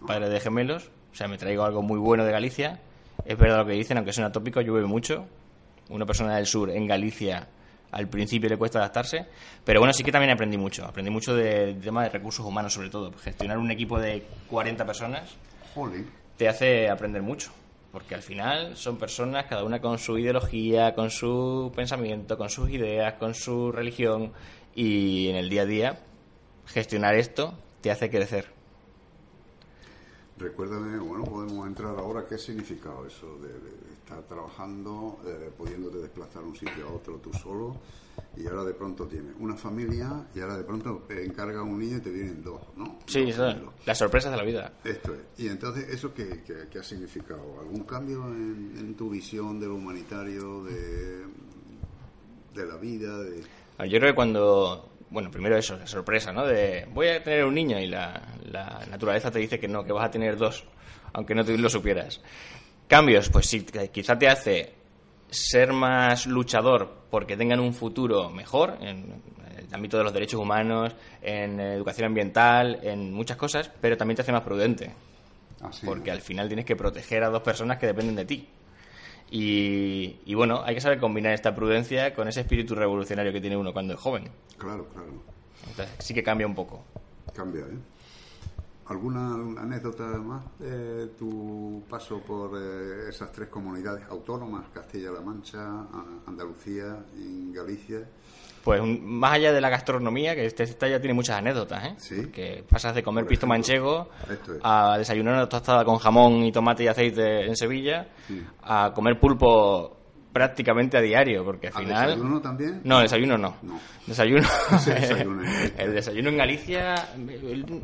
[0.06, 2.78] padre de gemelos, o sea, me traigo algo muy bueno de Galicia.
[3.24, 5.26] Es verdad lo que dicen, aunque suena tópico, llueve mucho.
[5.88, 7.48] Una persona del sur en Galicia
[7.90, 9.26] al principio le cuesta adaptarse,
[9.64, 10.84] pero bueno, sí que también aprendí mucho.
[10.84, 13.10] Aprendí mucho del tema de recursos humanos, sobre todo.
[13.18, 15.34] Gestionar un equipo de 40 personas
[15.74, 16.08] Jolín.
[16.36, 17.50] te hace aprender mucho.
[17.92, 22.70] Porque al final son personas, cada una con su ideología, con su pensamiento, con sus
[22.70, 24.32] ideas, con su religión.
[24.74, 26.00] Y en el día a día,
[26.66, 28.57] gestionar esto te hace crecer.
[30.38, 35.98] Recuérdame, bueno, podemos entrar ahora, ¿qué ha significado eso de, de estar trabajando, eh, pudiéndote
[35.98, 37.76] desplazar de un sitio a otro tú solo,
[38.36, 42.00] y ahora de pronto tienes una familia, y ahora de pronto encarga un niño y
[42.00, 42.98] te vienen dos, ¿no?
[43.06, 43.72] Sí, Dos eso.
[43.84, 44.72] Las sorpresas de la vida.
[44.84, 45.20] Esto es.
[45.44, 47.58] Y entonces, ¿eso qué, qué- qué ha significado?
[47.60, 51.24] ¿Algún cambio en, en tu visión de lo humanitario, de,
[52.54, 53.18] de la vida?
[53.18, 53.40] De...
[53.88, 56.46] Yo creo que cuando, bueno, primero eso, la sorpresa, ¿no?
[56.46, 59.92] De voy a tener un niño y la, la naturaleza te dice que no, que
[59.92, 60.64] vas a tener dos,
[61.12, 62.20] aunque no te lo supieras.
[62.86, 64.74] Cambios, pues sí, quizá te hace
[65.30, 69.22] ser más luchador porque tengan un futuro mejor en
[69.58, 74.22] el ámbito de los derechos humanos, en educación ambiental, en muchas cosas, pero también te
[74.22, 74.94] hace más prudente.
[75.60, 78.48] Así, Porque al final tienes que proteger a dos personas que dependen de ti.
[79.30, 83.56] Y, y bueno, hay que saber combinar esta prudencia con ese espíritu revolucionario que tiene
[83.56, 84.30] uno cuando es joven.
[84.56, 85.08] Claro, claro.
[85.68, 86.84] Entonces sí que cambia un poco.
[87.34, 87.78] Cambia, ¿eh?
[88.86, 95.84] ¿Alguna anécdota más de tu paso por eh, esas tres comunidades autónomas, Castilla-La Mancha,
[96.26, 98.08] Andalucía y Galicia?
[98.64, 101.94] Pues un- más allá de la gastronomía, que este esta ya tiene muchas anécdotas, ¿eh?
[101.98, 102.26] Sí.
[102.32, 104.38] Que pasas de comer pisto manchego es.
[104.62, 108.42] a desayunar una tostada con jamón y tomate y aceite en Sevilla, Sí.
[108.62, 109.97] a comer pulpo
[110.38, 112.06] prácticamente a diario, porque al ¿Al final...
[112.10, 112.80] desayuno también?
[112.84, 113.56] No, desayuno no.
[113.62, 113.80] No.
[114.06, 114.46] Desayuno.
[114.86, 115.26] Galicia.
[115.78, 116.94] el desayuno en Galicia.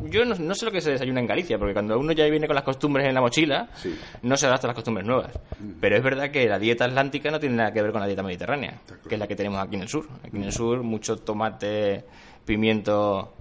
[0.05, 2.46] Yo no, no sé lo que se desayuna en Galicia, porque cuando uno ya viene
[2.46, 3.88] con las costumbres en la mochila, Sí.
[3.88, 4.28] Mm.
[4.28, 5.32] no se adapta a las costumbres nuevas.
[5.80, 8.22] Pero es verdad que la dieta atlántica no tiene nada que ver con la dieta
[8.22, 10.07] mediterránea, que es la que tenemos aquí en el sur.
[10.22, 12.05] Aquí en el sur, mucho tomate,
[12.44, 13.34] pimiento.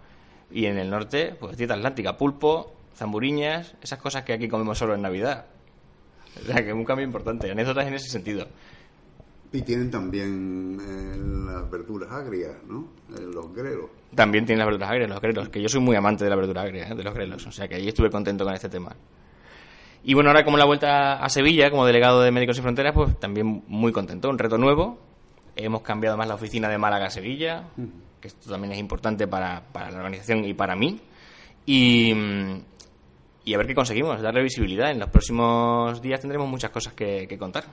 [0.51, 4.95] Y en el norte, pues dieta atlántica, pulpo, zamburiñas, esas cosas que aquí comemos solo
[4.95, 5.45] en Navidad.
[6.41, 7.51] O sea, que es un cambio importante.
[7.51, 8.47] Anécdotas en ese sentido.
[9.53, 12.87] Y tienen también eh, las verduras agrias, ¿no?
[13.15, 13.91] Eh, los grelos.
[14.15, 16.63] También tiene las verduras agrias, los grelos, que yo soy muy amante de la verdura
[16.63, 16.95] agria, ¿eh?
[16.95, 18.95] de los grelos, o sea que ahí estuve contento con este tema.
[20.03, 23.19] Y bueno, ahora como la vuelta a Sevilla, como delegado de Médicos Sin Fronteras, pues
[23.19, 24.99] también muy contento, un reto nuevo.
[25.55, 27.65] Hemos cambiado más la oficina de Málaga a Sevilla,
[28.19, 30.99] que esto también es importante para, para la organización y para mí.
[31.67, 32.61] Y, mm,
[33.45, 34.89] y a ver qué conseguimos, darle visibilidad.
[34.89, 37.65] En los próximos días tendremos muchas cosas que, que contar.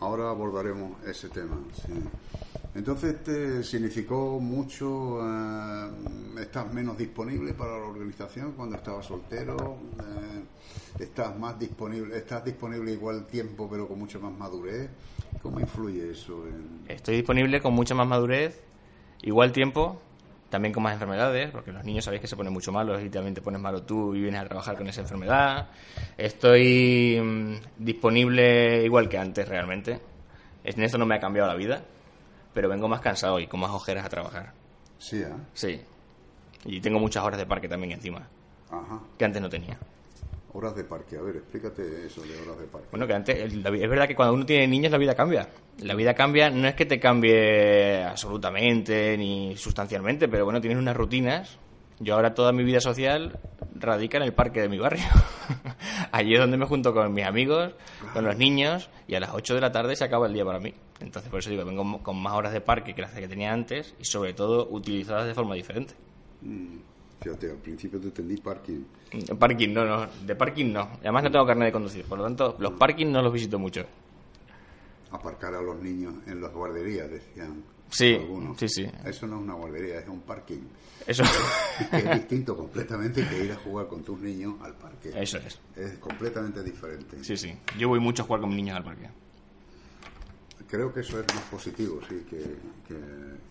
[0.00, 1.58] Ahora abordaremos ese tema.
[1.86, 1.92] sí.
[2.72, 5.18] Entonces, ¿te significó mucho?
[5.22, 5.90] eh,
[6.40, 9.76] ¿Estás menos disponible para la organización cuando estabas soltero?
[9.98, 12.16] Eh, ¿Estás más disponible?
[12.16, 14.88] ¿Estás disponible igual tiempo, pero con mucha más madurez?
[15.42, 16.46] ¿Cómo influye eso?
[16.46, 16.84] En...
[16.88, 18.60] Estoy disponible con mucha más madurez,
[19.22, 20.00] igual tiempo,
[20.50, 23.34] también con más enfermedades, porque los niños sabéis que se ponen mucho malos y también
[23.34, 25.68] te pones malo tú y vienes a trabajar con esa enfermedad.
[26.18, 30.00] Estoy mm, disponible igual que antes realmente.
[30.64, 31.82] En esto no me ha cambiado la vida,
[32.52, 34.52] pero vengo más cansado y con más ojeras a trabajar.
[34.98, 35.32] Sí, ¿eh?
[35.54, 35.80] Sí.
[36.64, 38.28] Y tengo muchas horas de parque también encima,
[38.70, 39.00] Ajá.
[39.16, 39.78] que antes no tenía.
[40.52, 41.16] Horas de parque.
[41.16, 42.88] A ver, explícate eso de horas de parque.
[42.90, 45.48] Bueno, que antes, es verdad que cuando uno tiene niños la vida cambia.
[45.78, 50.96] La vida cambia, no es que te cambie absolutamente ni sustancialmente, pero bueno, tienes unas
[50.96, 51.58] rutinas.
[52.00, 53.38] Yo ahora toda mi vida social
[53.74, 55.04] radica en el parque de mi barrio.
[56.12, 57.74] Allí es donde me junto con mis amigos,
[58.12, 60.58] con los niños, y a las 8 de la tarde se acaba el día para
[60.58, 60.74] mí.
[61.00, 63.94] Entonces, por eso digo, vengo con más horas de parque que las que tenía antes
[63.98, 65.94] y sobre todo utilizadas de forma diferente.
[66.42, 66.78] Mm,
[67.20, 68.82] Fíjate, al principio te entendí parking.
[69.38, 70.88] Parking, no, no, de parking no.
[71.00, 73.84] Además no tengo carnet de conducir, por lo tanto, los parkings no los visito mucho.
[75.10, 77.62] Aparcar a los niños en las guarderías, decían.
[77.90, 78.56] Sí, algunos.
[78.58, 78.86] sí, sí.
[79.04, 80.60] Eso no es una guardería, es un parking.
[81.06, 81.24] Eso,
[81.92, 85.10] es distinto completamente que ir a jugar con tus niños al parque.
[85.14, 85.58] eso es.
[85.76, 87.22] Es completamente diferente.
[87.24, 87.52] Sí, sí.
[87.78, 89.08] Yo voy mucho a jugar con mis niños al parque.
[90.70, 92.38] Creo que eso es más positivo, sí, que,
[92.86, 92.96] que,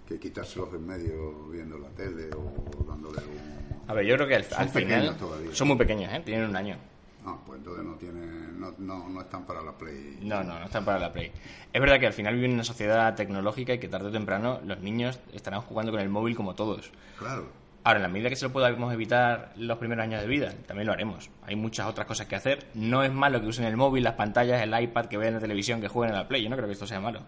[0.07, 3.89] que quitárselos de en medio viendo la tele o dándole un...
[3.89, 5.53] A ver, yo creo que al, final todavía.
[5.53, 6.21] son muy pequeños, ¿eh?
[6.23, 6.77] Tienen un año.
[7.25, 8.21] Ah, pues entonces no, tiene,
[8.53, 10.19] no, no, no están para la play.
[10.21, 11.31] No, no, no están para la Play.
[11.73, 14.61] Es verdad que al final viven en una sociedad tecnológica y que tarde o temprano
[14.65, 16.91] los niños estarán jugando con el móvil como todos.
[17.17, 17.47] Claro.
[17.89, 20.85] Ahora, en la medida que se lo podamos evitar los primeros años de vida, también
[20.85, 21.31] lo haremos.
[21.41, 22.67] Hay muchas otras cosas que hacer.
[22.75, 25.81] No es malo que usen el móvil, las pantallas, el iPad, que vean la televisión,
[25.81, 26.43] que jueguen a la Play.
[26.43, 27.23] Yo no creo que esto sea malo.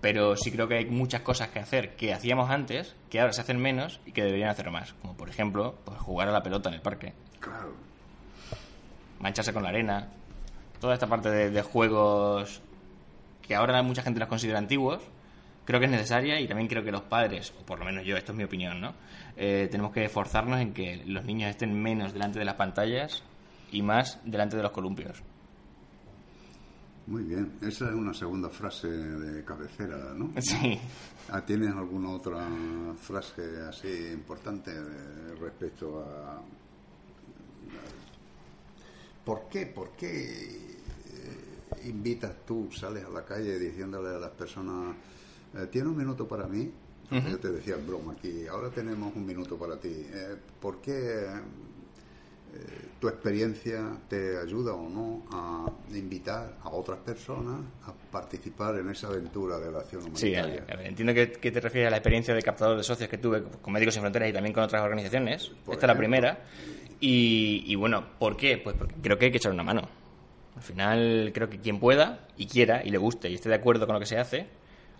[0.00, 3.42] Pero sí creo que hay muchas cosas que hacer que hacíamos antes, que ahora se
[3.42, 4.94] hacen menos y que deberían hacer más.
[4.94, 7.12] Como por ejemplo, pues jugar a la pelota en el parque.
[7.38, 7.72] Claro.
[9.20, 10.08] mancharse con la arena,
[10.80, 12.62] toda esta parte de, de juegos
[13.42, 15.02] que ahora mucha gente los considera antiguos,
[15.64, 18.16] creo que es necesaria y también creo que los padres, o por lo menos yo,
[18.16, 18.94] esto es mi opinión, ¿no?
[19.36, 23.22] Eh, tenemos que esforzarnos en que los niños estén menos delante de las pantallas
[23.72, 25.22] y más delante de los columpios.
[27.06, 27.52] Muy bien.
[27.60, 30.32] Esa es una segunda frase de cabecera, ¿no?
[30.40, 30.78] Sí.
[31.28, 32.46] Ah, ¿Tienes alguna otra
[32.96, 34.72] frase así importante
[35.40, 36.42] respecto a...
[39.24, 39.66] ¿Por qué?
[39.66, 40.76] ¿Por qué
[41.14, 44.94] eh, invitas tú, sales a la calle diciéndole a las personas,
[45.70, 46.70] ¿tiene un minuto para mí?
[47.10, 49.88] Yo te decía en broma aquí, ahora tenemos un minuto para ti.
[50.12, 51.26] Eh, ¿Por qué
[52.54, 52.58] eh,
[53.00, 59.08] tu experiencia te ayuda o no a invitar a otras personas a participar en esa
[59.08, 60.64] aventura de la acción Sí, a humanitaria?
[60.66, 63.08] ver, a ver, entiendo que, que te refieres a la experiencia de captador de socios
[63.08, 65.48] que tuve con Médicos Sin Fronteras y también con otras organizaciones.
[65.64, 65.98] Por Esta es la ejemplo.
[65.98, 66.44] primera.
[67.00, 68.58] Y, y bueno, ¿por qué?
[68.58, 69.82] Pues porque creo que hay que echar una mano.
[70.56, 73.86] Al final, creo que quien pueda y quiera y le guste y esté de acuerdo
[73.86, 74.46] con lo que se hace,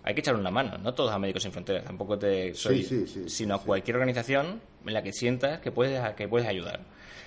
[0.05, 0.77] hay que echar una mano.
[0.77, 3.63] No todos a Médicos Sin Fronteras, tampoco te soy, Sí, sí, sí, sino sí.
[3.65, 6.79] cualquier organización en la que sientas que puedes, que puedes ayudar.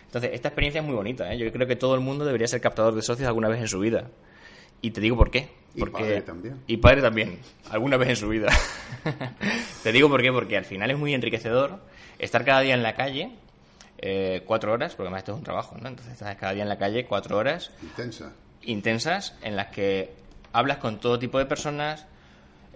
[0.06, 1.30] Entonces, esta experiencia es muy bonita.
[1.32, 1.36] ¿eh?
[1.36, 3.78] Yo creo que todo el mundo debería ser captador de socios alguna vez en su
[3.80, 4.08] vida.
[4.80, 5.48] Y te digo por qué.
[5.74, 6.56] Y Porque, padre también.
[6.66, 7.38] Y padre también,
[7.70, 8.48] alguna vez en su vida.
[9.82, 11.80] te digo por qué, porque al final es muy enriquecedor
[12.18, 13.32] estar cada día en la calle,
[13.98, 15.88] eh, cuatro horas, porque además esto es un trabajo, ¿no?
[15.88, 18.32] Entonces estás cada día en la calle cuatro horas Intensa.
[18.62, 20.12] intensas en las que
[20.52, 22.06] hablas con todo tipo de personas,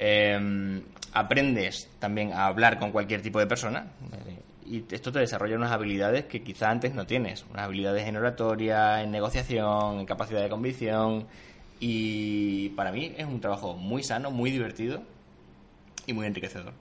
[0.05, 0.83] eh,
[1.13, 3.87] aprendes también a hablar con cualquier tipo de persona
[4.27, 8.17] eh, y esto te desarrolla unas habilidades que quizá antes no tienes, unas habilidades en
[8.17, 11.27] oratoria, en negociación, en capacidad de convicción
[11.79, 15.05] Y para mí es un trabajo muy sano, muy divertido
[16.07, 16.73] y muy enriquecedor.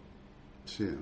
[0.66, 0.86] Sí.
[0.86, 0.98] ¿eh?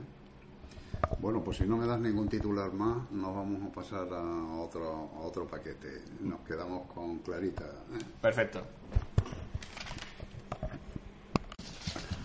[1.20, 5.10] Bueno, pues si no me das ningún titular más, nos vamos a pasar a otro,
[5.16, 6.02] a otro paquete.
[6.20, 7.64] Nos quedamos con Clarita.
[7.64, 8.04] ¿eh?
[8.22, 8.62] Perfecto.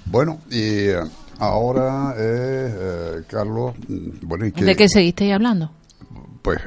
[0.07, 0.97] Bueno, y eh,
[1.39, 3.75] ahora eh, Carlos.
[3.89, 5.71] mm, Bueno, ¿y qué, ¿De qué seguisteis hablando?
[6.43, 6.59] Pues,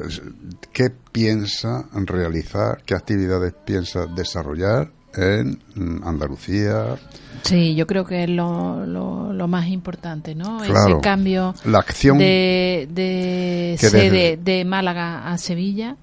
[0.74, 6.96] ¿qué piensa realizar, qué actividades piensa desarrollar en mm, Andalucía?
[7.44, 10.58] Sí, yo creo que es lo, lo, lo más importante, ¿no?
[10.62, 10.94] Claro.
[10.96, 15.96] Ese cambio La acción de, de sede desde- de Málaga a Sevilla.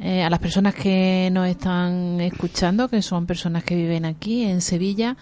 [0.00, 4.60] Eh, a las personas que nos están escuchando, que son personas que viven aquí en
[4.60, 5.16] Sevilla,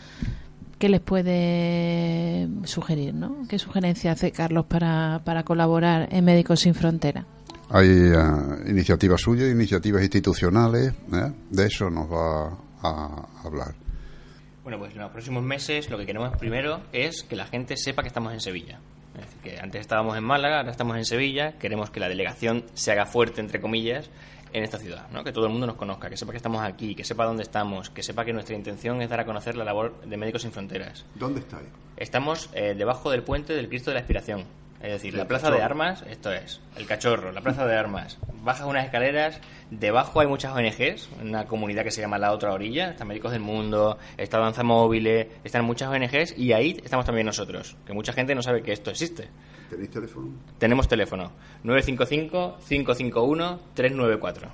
[0.79, 3.47] ¿qué les puede sugerir, no?
[3.49, 7.27] ¿Qué sugerencia hace Carlos para, para colaborar en Médicos Sin Frontera?
[7.71, 8.17] Hay eh,
[8.69, 11.33] iniciativas suyas, iniciativas institucionales, ¿eh?
[11.51, 13.75] de eso nos va a hablar.
[14.63, 18.03] Bueno, pues en los próximos meses lo que queremos primero es que la gente sepa
[18.03, 18.81] que estamos en Sevilla.
[19.15, 21.53] Es decir, que antes estábamos en Málaga, ahora estamos en Sevilla.
[21.59, 24.11] Queremos que la delegación se haga fuerte, entre comillas,
[24.57, 25.07] en esta ciudad.
[25.13, 25.23] ¿no?
[25.23, 27.91] Que todo el mundo nos conozca, que sepa que estamos aquí, que sepa dónde estamos,
[27.91, 31.05] que sepa que nuestra intención es dar a conocer la labor de Médicos Sin Fronteras.
[31.15, 31.69] ¿Dónde estáis?
[31.97, 34.45] Estamos eh, debajo del puente del Cristo de la Expiración.
[34.81, 35.59] Es decir, El la plaza Cachorro.
[35.59, 38.19] de armas, esto es, el cachorro, la plaza de armas.
[38.43, 39.41] Bajas unas escaleras,
[39.71, 43.41] debajo hay muchas ONGs, una comunidad que se llama La Otra Orilla, está Médicos del
[43.41, 45.07] Mundo, está Danza Móvil,
[45.45, 48.91] están muchas ONGs y ahí estamos también nosotros, que mucha gente no sabe que esto
[48.91, 49.29] existe.
[49.69, 50.31] ¿Tenéis teléfono?
[50.59, 51.33] Tenemos teléfono
[51.65, 54.49] 955-551-394.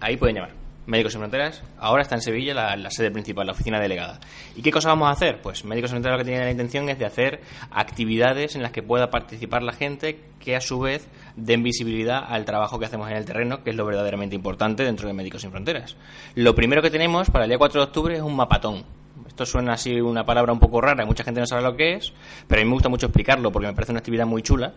[0.00, 0.62] Ahí pueden llamar.
[0.84, 1.62] Médicos Sin Fronteras.
[1.78, 4.18] Ahora está en Sevilla la, sede principal, la oficina delegada.
[4.56, 5.40] ¿Y qué cosas vamos a hacer?
[5.40, 8.72] Pues Médicos Sin Fronteras lo que tiene la intención es de hacer actividades en las
[8.72, 11.06] que pueda participar la gente que a su vez
[11.36, 15.06] den visibilidad al trabajo que hacemos en el terreno, que es lo verdaderamente importante dentro
[15.06, 15.96] de Médicos Sin Fronteras.
[16.34, 18.84] Lo primero que tenemos para el día 4 de octubre es un mapatón.
[19.32, 22.12] Esto suena así una palabra un poco rara, mucha gente no sabe lo que es,
[22.46, 24.74] pero a mí me gusta mucho explicarlo porque me parece una actividad muy chula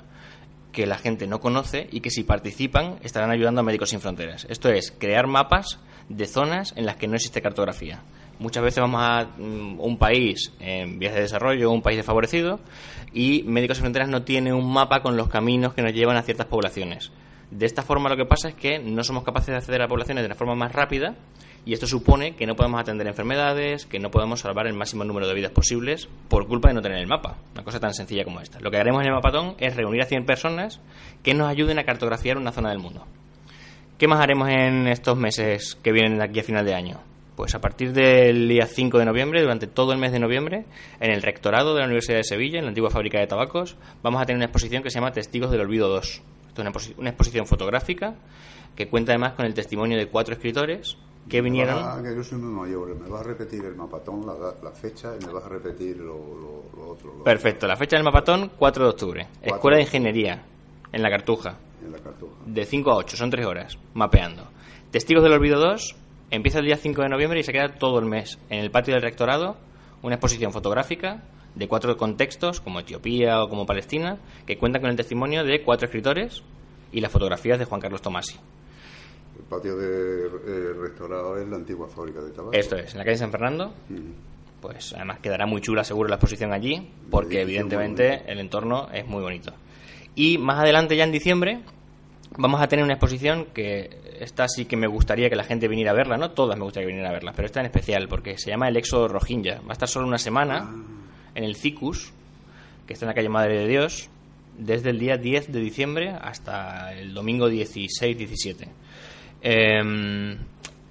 [0.71, 4.47] que la gente no conoce y que si participan estarán ayudando a Médicos Sin Fronteras.
[4.49, 8.01] Esto es crear mapas de zonas en las que no existe cartografía.
[8.39, 12.61] Muchas veces vamos a mm, un país en vías de desarrollo, un país desfavorecido,
[13.11, 16.21] y Médicos Sin Fronteras no tiene un mapa con los caminos que nos llevan a
[16.21, 17.11] ciertas poblaciones.
[17.51, 20.23] De esta forma lo que pasa es que no somos capaces de acceder a poblaciones
[20.23, 21.15] de una forma más rápida
[21.65, 25.27] y esto supone que no podemos atender enfermedades, que no podemos salvar el máximo número
[25.27, 27.37] de vidas posibles por culpa de no tener el mapa.
[27.53, 28.59] Una cosa tan sencilla como esta.
[28.59, 30.79] Lo que haremos en el mapatón es reunir a 100 personas
[31.23, 33.05] que nos ayuden a cartografiar una zona del mundo.
[33.97, 36.99] ¿Qué más haremos en estos meses que vienen aquí a final de año?
[37.35, 40.65] Pues a partir del día 5 de noviembre, durante todo el mes de noviembre,
[40.99, 44.21] en el rectorado de la Universidad de Sevilla, en la antigua fábrica de tabacos, vamos
[44.21, 46.21] a tener una exposición que se llama Testigos del Olvido 2.
[46.47, 48.15] Esto es una exposición fotográfica
[48.75, 50.97] que cuenta además con el testimonio de cuatro escritores
[51.29, 52.03] que vinieron.
[52.03, 52.95] Que yo soy muy mayor.
[52.95, 56.13] Me vas a repetir el mapatón, la, la fecha y me vas a repetir lo,
[56.15, 57.13] lo- lo otro.
[57.17, 59.27] lo Perfecto, la fecha del mapatón, 4 de octubre.
[59.41, 60.43] Escuela de Ingeniería,
[60.91, 61.57] en la Cartuja.
[61.83, 62.33] En la cartuja.
[62.45, 64.43] De 5 a 8, son 3 horas, mapeando.
[64.91, 65.95] Testigos del Olvido 2
[66.31, 68.39] empieza el día 5 de noviembre y se queda todo el mes.
[68.49, 69.57] En el patio del rectorado,
[70.01, 71.23] una exposición fotográfica
[71.55, 75.85] de cuatro contextos, como Etiopía o como Palestina, que cuentan con el testimonio de cuatro
[75.85, 76.43] escritores
[76.91, 78.37] y las fotografías de Juan Carlos Tomasi.
[79.49, 82.53] Patio de eh, restaurado es la antigua fábrica de tabaco.
[82.53, 83.73] Esto es, en la calle San Fernando,
[84.59, 89.21] pues además quedará muy chula seguro la exposición allí, porque evidentemente el entorno es muy
[89.21, 89.53] bonito.
[90.15, 91.59] Y más adelante, ya en diciembre,
[92.37, 95.91] vamos a tener una exposición que esta sí que me gustaría que la gente viniera
[95.91, 98.37] a verla, no todas me gustaría que vinieran a verla, pero esta en especial, porque
[98.37, 99.61] se llama El Éxodo Rohingya.
[99.61, 100.73] Va a estar solo una semana
[101.35, 102.13] en el CICUS,
[102.87, 104.09] que está en la calle Madre de Dios,
[104.57, 108.67] desde el día 10 de diciembre hasta el domingo 16-17.
[109.47, 110.39] Em,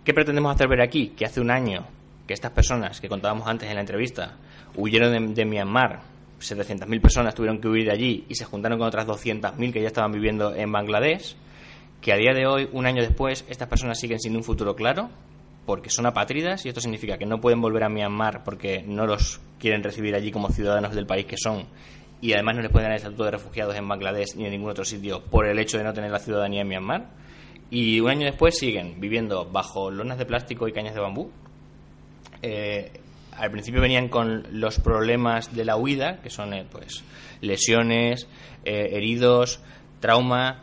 [0.04, 1.08] ¿Qué pretendemos hacer ver aquí?
[1.08, 1.84] Que hace un año
[2.24, 4.36] que estas personas que contábamos antes en la entrevista
[4.76, 6.02] huyeron de, de Myanmar,
[6.38, 9.88] 700.000 personas tuvieron que huir de allí y se juntaron con otras 200.000 que ya
[9.88, 11.34] estaban viviendo en Bangladesh,
[12.00, 15.10] que a día de hoy, un año después, estas personas siguen sin un futuro claro,
[15.66, 19.40] porque son apátridas y esto significa que no pueden volver a Myanmar porque no los
[19.58, 21.66] quieren recibir allí como ciudadanos del país que son
[22.20, 24.70] y además no les pueden dar el estatuto de refugiados en Bangladesh ni en ningún
[24.70, 27.23] otro sitio por el hecho de no tener la ciudadanía en Myanmar.
[27.70, 31.30] Y un año después siguen viviendo bajo lonas de plástico y cañas de bambú.
[32.42, 33.00] Eh,
[33.36, 37.02] al principio venían con los problemas de la huida, que son eh, pues
[37.40, 38.28] lesiones,
[38.64, 39.60] eh, heridos,
[40.00, 40.62] trauma,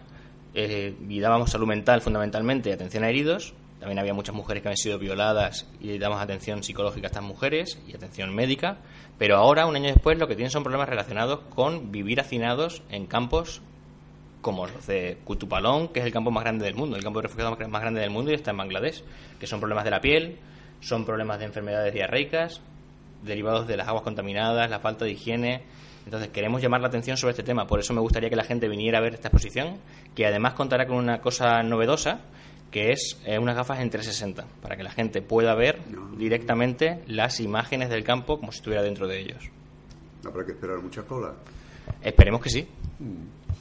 [0.54, 3.54] eh, y dábamos salud mental fundamentalmente atención a heridos.
[3.80, 7.80] También había muchas mujeres que habían sido violadas y damos atención psicológica a estas mujeres
[7.88, 8.78] y atención médica.
[9.18, 13.08] Pero ahora, un año después, lo que tienen son problemas relacionados con vivir hacinados en
[13.08, 13.62] campos
[14.42, 17.28] como los de Kutupalong, que es el campo más grande del mundo, el campo de
[17.28, 19.04] refugiados más grande del mundo y está en Bangladesh,
[19.40, 20.40] que son problemas de la piel,
[20.80, 22.62] son problemas de enfermedades diarreicas,
[23.24, 25.64] derivados de las aguas contaminadas, la falta de higiene.
[26.06, 27.68] Entonces queremos llamar la atención sobre este tema.
[27.68, 29.78] Por eso me gustaría que la gente viniera a ver esta exposición,
[30.16, 32.22] que además contará con una cosa novedosa,
[32.72, 35.80] que es eh, unas gafas en 360, para que la gente pueda ver
[36.18, 39.52] directamente las imágenes del campo como si estuviera dentro de ellos.
[40.26, 41.34] Habrá que esperar mucha cola.
[42.02, 42.68] Esperemos que sí,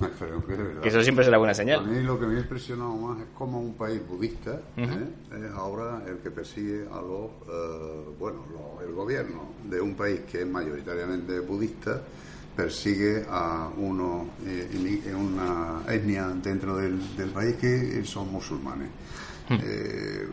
[0.46, 0.80] Que de verdad.
[0.82, 1.86] que eso siempre será buena A señal.
[1.86, 4.88] mí lo que me ha impresionado más es cómo un país budista ¿eh?
[5.32, 10.20] Es ahora el que persigue a los, eh, bueno, los- el gobierno de un país
[10.30, 12.00] que es mayoritariamente budista
[12.56, 14.68] persigue a uno, eh,
[15.06, 18.88] eh, una etnia dentro del, del país que son musulmanes.
[19.50, 20.28] Eh, es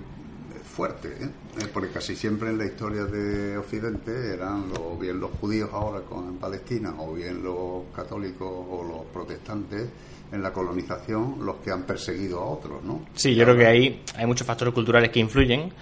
[0.77, 1.29] fuerte, ¿eh?
[1.59, 6.01] Eh, porque casi siempre en la historia de Occidente eran o bien los judíos ahora
[6.01, 9.89] con, en Palestina o bien los católicos o los protestantes
[10.31, 13.01] en la colonización los que han perseguido a otros, ¿no?
[13.15, 15.73] Sí, yo creo que ahí hay muchos factores culturales que influyen,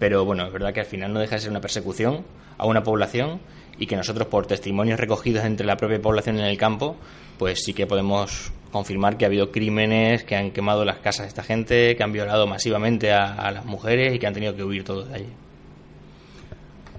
[0.00, 2.24] pero bueno, es verdad que al final no deja de ser una persecución
[2.58, 3.38] a una población
[3.78, 6.96] y que nosotros por testimonios recogidos entre la propia población en el campo,
[7.38, 11.28] pues sí que podemos confirmar que ha habido crímenes, que han quemado las casas de
[11.28, 14.64] esta gente, que han violado masivamente a, a las mujeres y que han tenido que
[14.64, 15.28] huir todos de allí.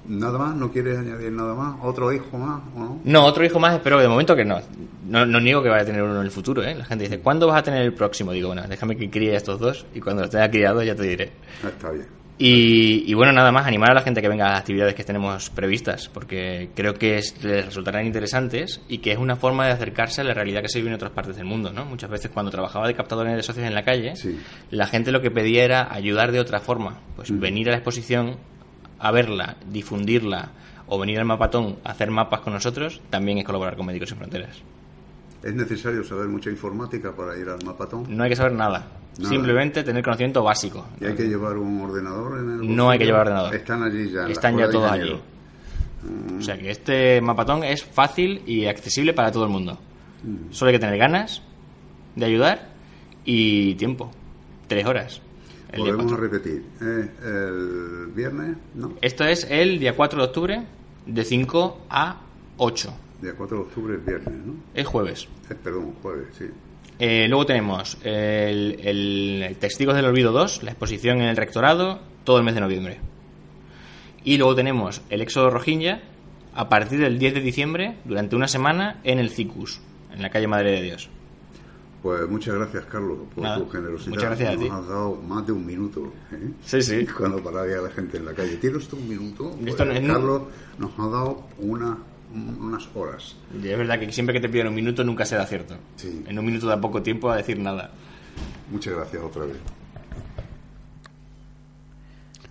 [0.07, 0.55] ¿Nada más?
[0.55, 1.75] ¿No quieres añadir nada más?
[1.83, 2.99] ¿Otro hijo más o no?
[3.03, 4.59] No, otro hijo más, pero de momento que no.
[5.07, 6.75] No, no niego que vaya a tener uno en el futuro, ¿eh?
[6.75, 8.31] La gente dice, ¿cuándo vas a tener el próximo?
[8.31, 11.03] Digo, bueno, déjame que críe a estos dos y cuando los tenga criados ya te
[11.03, 11.31] diré.
[11.63, 12.20] Está bien.
[12.37, 15.03] Y, y bueno, nada más, animar a la gente que venga a las actividades que
[15.03, 19.73] tenemos previstas, porque creo que es- les resultarán interesantes y que es una forma de
[19.73, 21.85] acercarse a la realidad que se vive en otras partes del mundo, ¿no?
[21.85, 24.39] Muchas veces cuando trabajaba de captadores de socios en la calle, Sí.
[24.71, 27.39] la gente lo que pedía era ayudar de otra forma, pues Mm.
[27.39, 28.37] venir a la exposición,
[28.97, 30.51] a verla, difundirla
[30.87, 34.17] o venir al mapatón a hacer mapas con nosotros, también es colaborar con Médicos Sin
[34.17, 34.61] Fronteras.
[35.43, 38.05] ¿Es necesario saber mucha informática para ir al mapatón?
[38.09, 38.87] No hay que saber nada,
[39.17, 39.29] Nada.
[39.29, 40.85] simplemente tener conocimiento básico.
[40.99, 43.55] ¿Y hay que llevar un ordenador en el No hay que llevar ordenador.
[43.55, 44.27] Están allí ya.
[44.27, 45.19] Están ya todos allí.
[46.37, 49.77] O sea que este mapatón es fácil y accesible para todo el mundo.
[50.51, 51.41] Solo hay que tener ganas
[52.15, 52.69] de ayudar
[53.25, 54.11] y tiempo.
[54.67, 55.21] Tres horas.
[55.75, 56.17] Cuatro.
[56.17, 56.65] repetir.
[56.81, 57.09] ¿eh?
[57.23, 58.93] el viernes, ¿no?
[59.01, 60.63] Esto es el día 4 de octubre
[61.05, 62.21] de 5 a
[62.57, 62.93] 8.
[63.21, 64.53] Día 4 de octubre es viernes, ¿no?
[64.73, 65.27] Es jueves.
[65.49, 66.45] Eh, perdón, jueves, sí.
[66.99, 72.37] Eh, luego tenemos el, el Testigos del Olvido 2, la exposición en el Rectorado, todo
[72.37, 72.99] el mes de noviembre.
[74.23, 76.01] Y luego tenemos el Éxodo Rohingya
[76.53, 79.81] a partir del 10 de diciembre, durante una semana, en el CICUS,
[80.13, 81.09] en la calle Madre de Dios.
[82.03, 84.09] Pues muchas gracias, Carlos, por Nada, tu generosidad.
[84.09, 84.69] muchas gracias a Nos ti.
[84.71, 86.11] has dado más de un minuto.
[86.31, 86.51] ¿eh?
[86.65, 87.05] Sí, sí.
[87.17, 88.57] Cuando paraba la gente en la calle.
[88.57, 89.51] ¿Tienes tú un minuto?
[89.61, 90.41] Pues, no Carlos
[90.79, 91.97] nos ha dado una,
[92.33, 93.35] unas horas.
[93.53, 95.75] Y es verdad que siempre que te piden un minuto nunca será cierto.
[95.95, 96.23] Sí.
[96.27, 97.91] En un minuto da poco tiempo a decir nada.
[98.71, 99.57] Muchas gracias otra vez.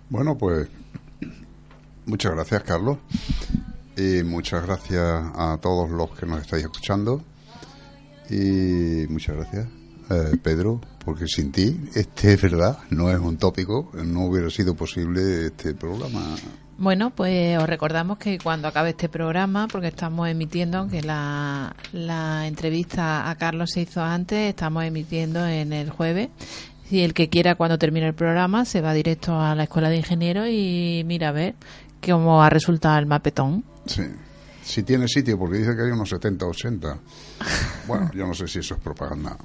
[0.09, 0.67] Bueno, pues
[2.05, 2.97] muchas gracias, Carlos.
[3.97, 7.23] Y muchas gracias a todos los que nos estáis escuchando.
[8.29, 9.67] Y muchas gracias,
[10.09, 14.75] eh, Pedro, porque sin ti, este es verdad, no es un tópico, no hubiera sido
[14.75, 16.35] posible este programa.
[16.81, 22.47] Bueno, pues os recordamos que cuando acabe este programa, porque estamos emitiendo, aunque la, la
[22.47, 26.29] entrevista a Carlos se hizo antes, estamos emitiendo en el jueves.
[26.89, 29.97] Si el que quiera cuando termine el programa se va directo a la Escuela de
[29.97, 31.53] Ingenieros y mira a ver
[32.03, 33.63] cómo ha resultado el mapetón.
[33.85, 34.01] Sí.
[34.63, 36.97] Si tiene sitio, porque dice que hay unos 70, 80.
[37.85, 39.37] Bueno, yo no sé si eso es propaganda.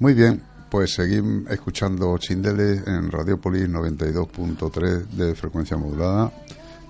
[0.00, 0.42] Muy bien,
[0.74, 6.32] pues seguimos escuchando Chindele en Radiopolis 92.3 de frecuencia modulada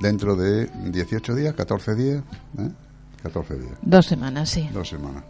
[0.00, 2.22] dentro de 18 días, 14 días,
[2.60, 2.70] ¿eh?
[3.22, 4.66] 14 días, Dos semanas, sí.
[4.72, 5.22] dos semanas.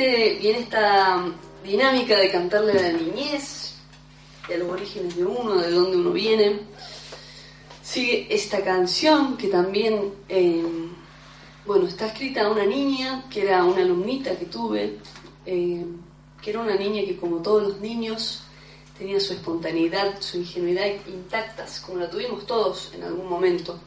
[0.00, 1.24] En esta
[1.62, 3.62] dinámica de cantarle a la niñez
[4.52, 6.60] a los orígenes de uno, de dónde uno viene,
[7.82, 10.64] sigue esta canción que también, eh,
[11.66, 14.98] bueno, está escrita a una niña que era una alumnita que tuve,
[15.46, 15.84] eh,
[16.40, 18.42] que era una niña que como todos los niños
[18.98, 23.78] tenía su espontaneidad, su ingenuidad intactas, como la tuvimos todos en algún momento.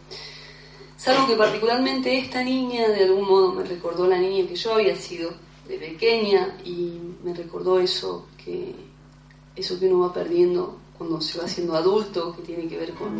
[0.97, 4.95] Salvo que particularmente esta niña de algún modo me recordó la niña que yo había
[4.95, 8.75] sido de pequeña y me recordó eso que,
[9.55, 13.11] eso que uno va perdiendo cuando se va haciendo adulto, que tiene que ver con,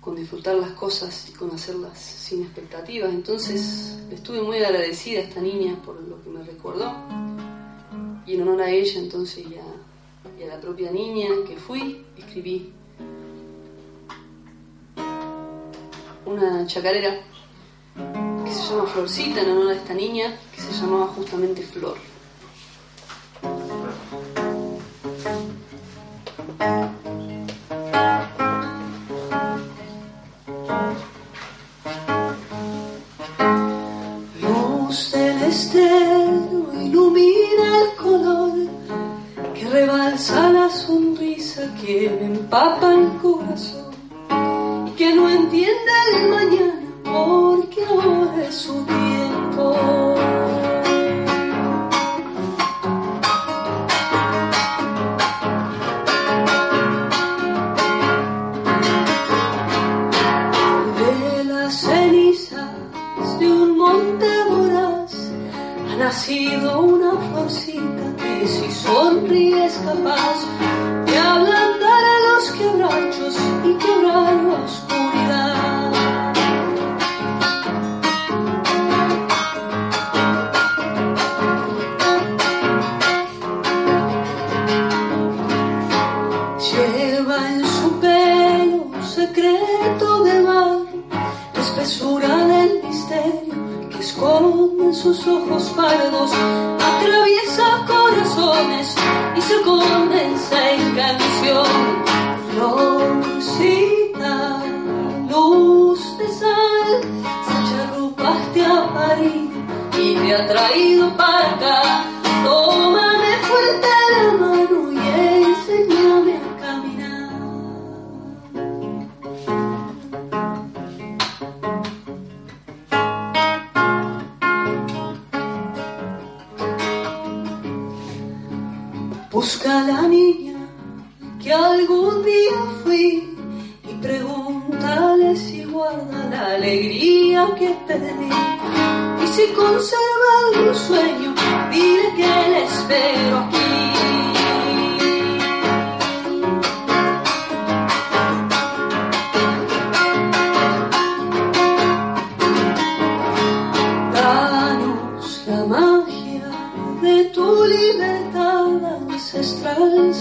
[0.00, 3.10] con disfrutar las cosas y con hacerlas sin expectativas.
[3.10, 6.92] Entonces estuve muy agradecida a esta niña por lo que me recordó
[8.26, 9.56] y en honor a ella entonces y
[10.38, 12.72] y a la propia niña que fui, escribí
[16.24, 17.20] una chacarera
[18.50, 21.96] que se llama Florcita en honor a esta niña que se llamaba justamente Flor.
[34.42, 38.52] Luz del estero ilumina el color
[39.54, 43.94] que rebalsa la sonrisa que me empapa el corazón
[44.88, 46.69] y que no entiende el mañana
[47.90, 49.74] de su tiempo
[60.98, 62.70] de las cenizas
[63.40, 65.32] de un monte de moras
[65.90, 70.49] ha nacido una florcita que si sonríes capaz.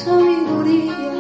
[0.10, 1.12] sabiduría,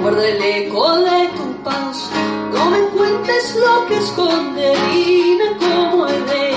[0.00, 2.10] guarda el eco de tu paz,
[2.54, 4.72] no me cuentes lo que esconde,
[5.60, 6.51] como el de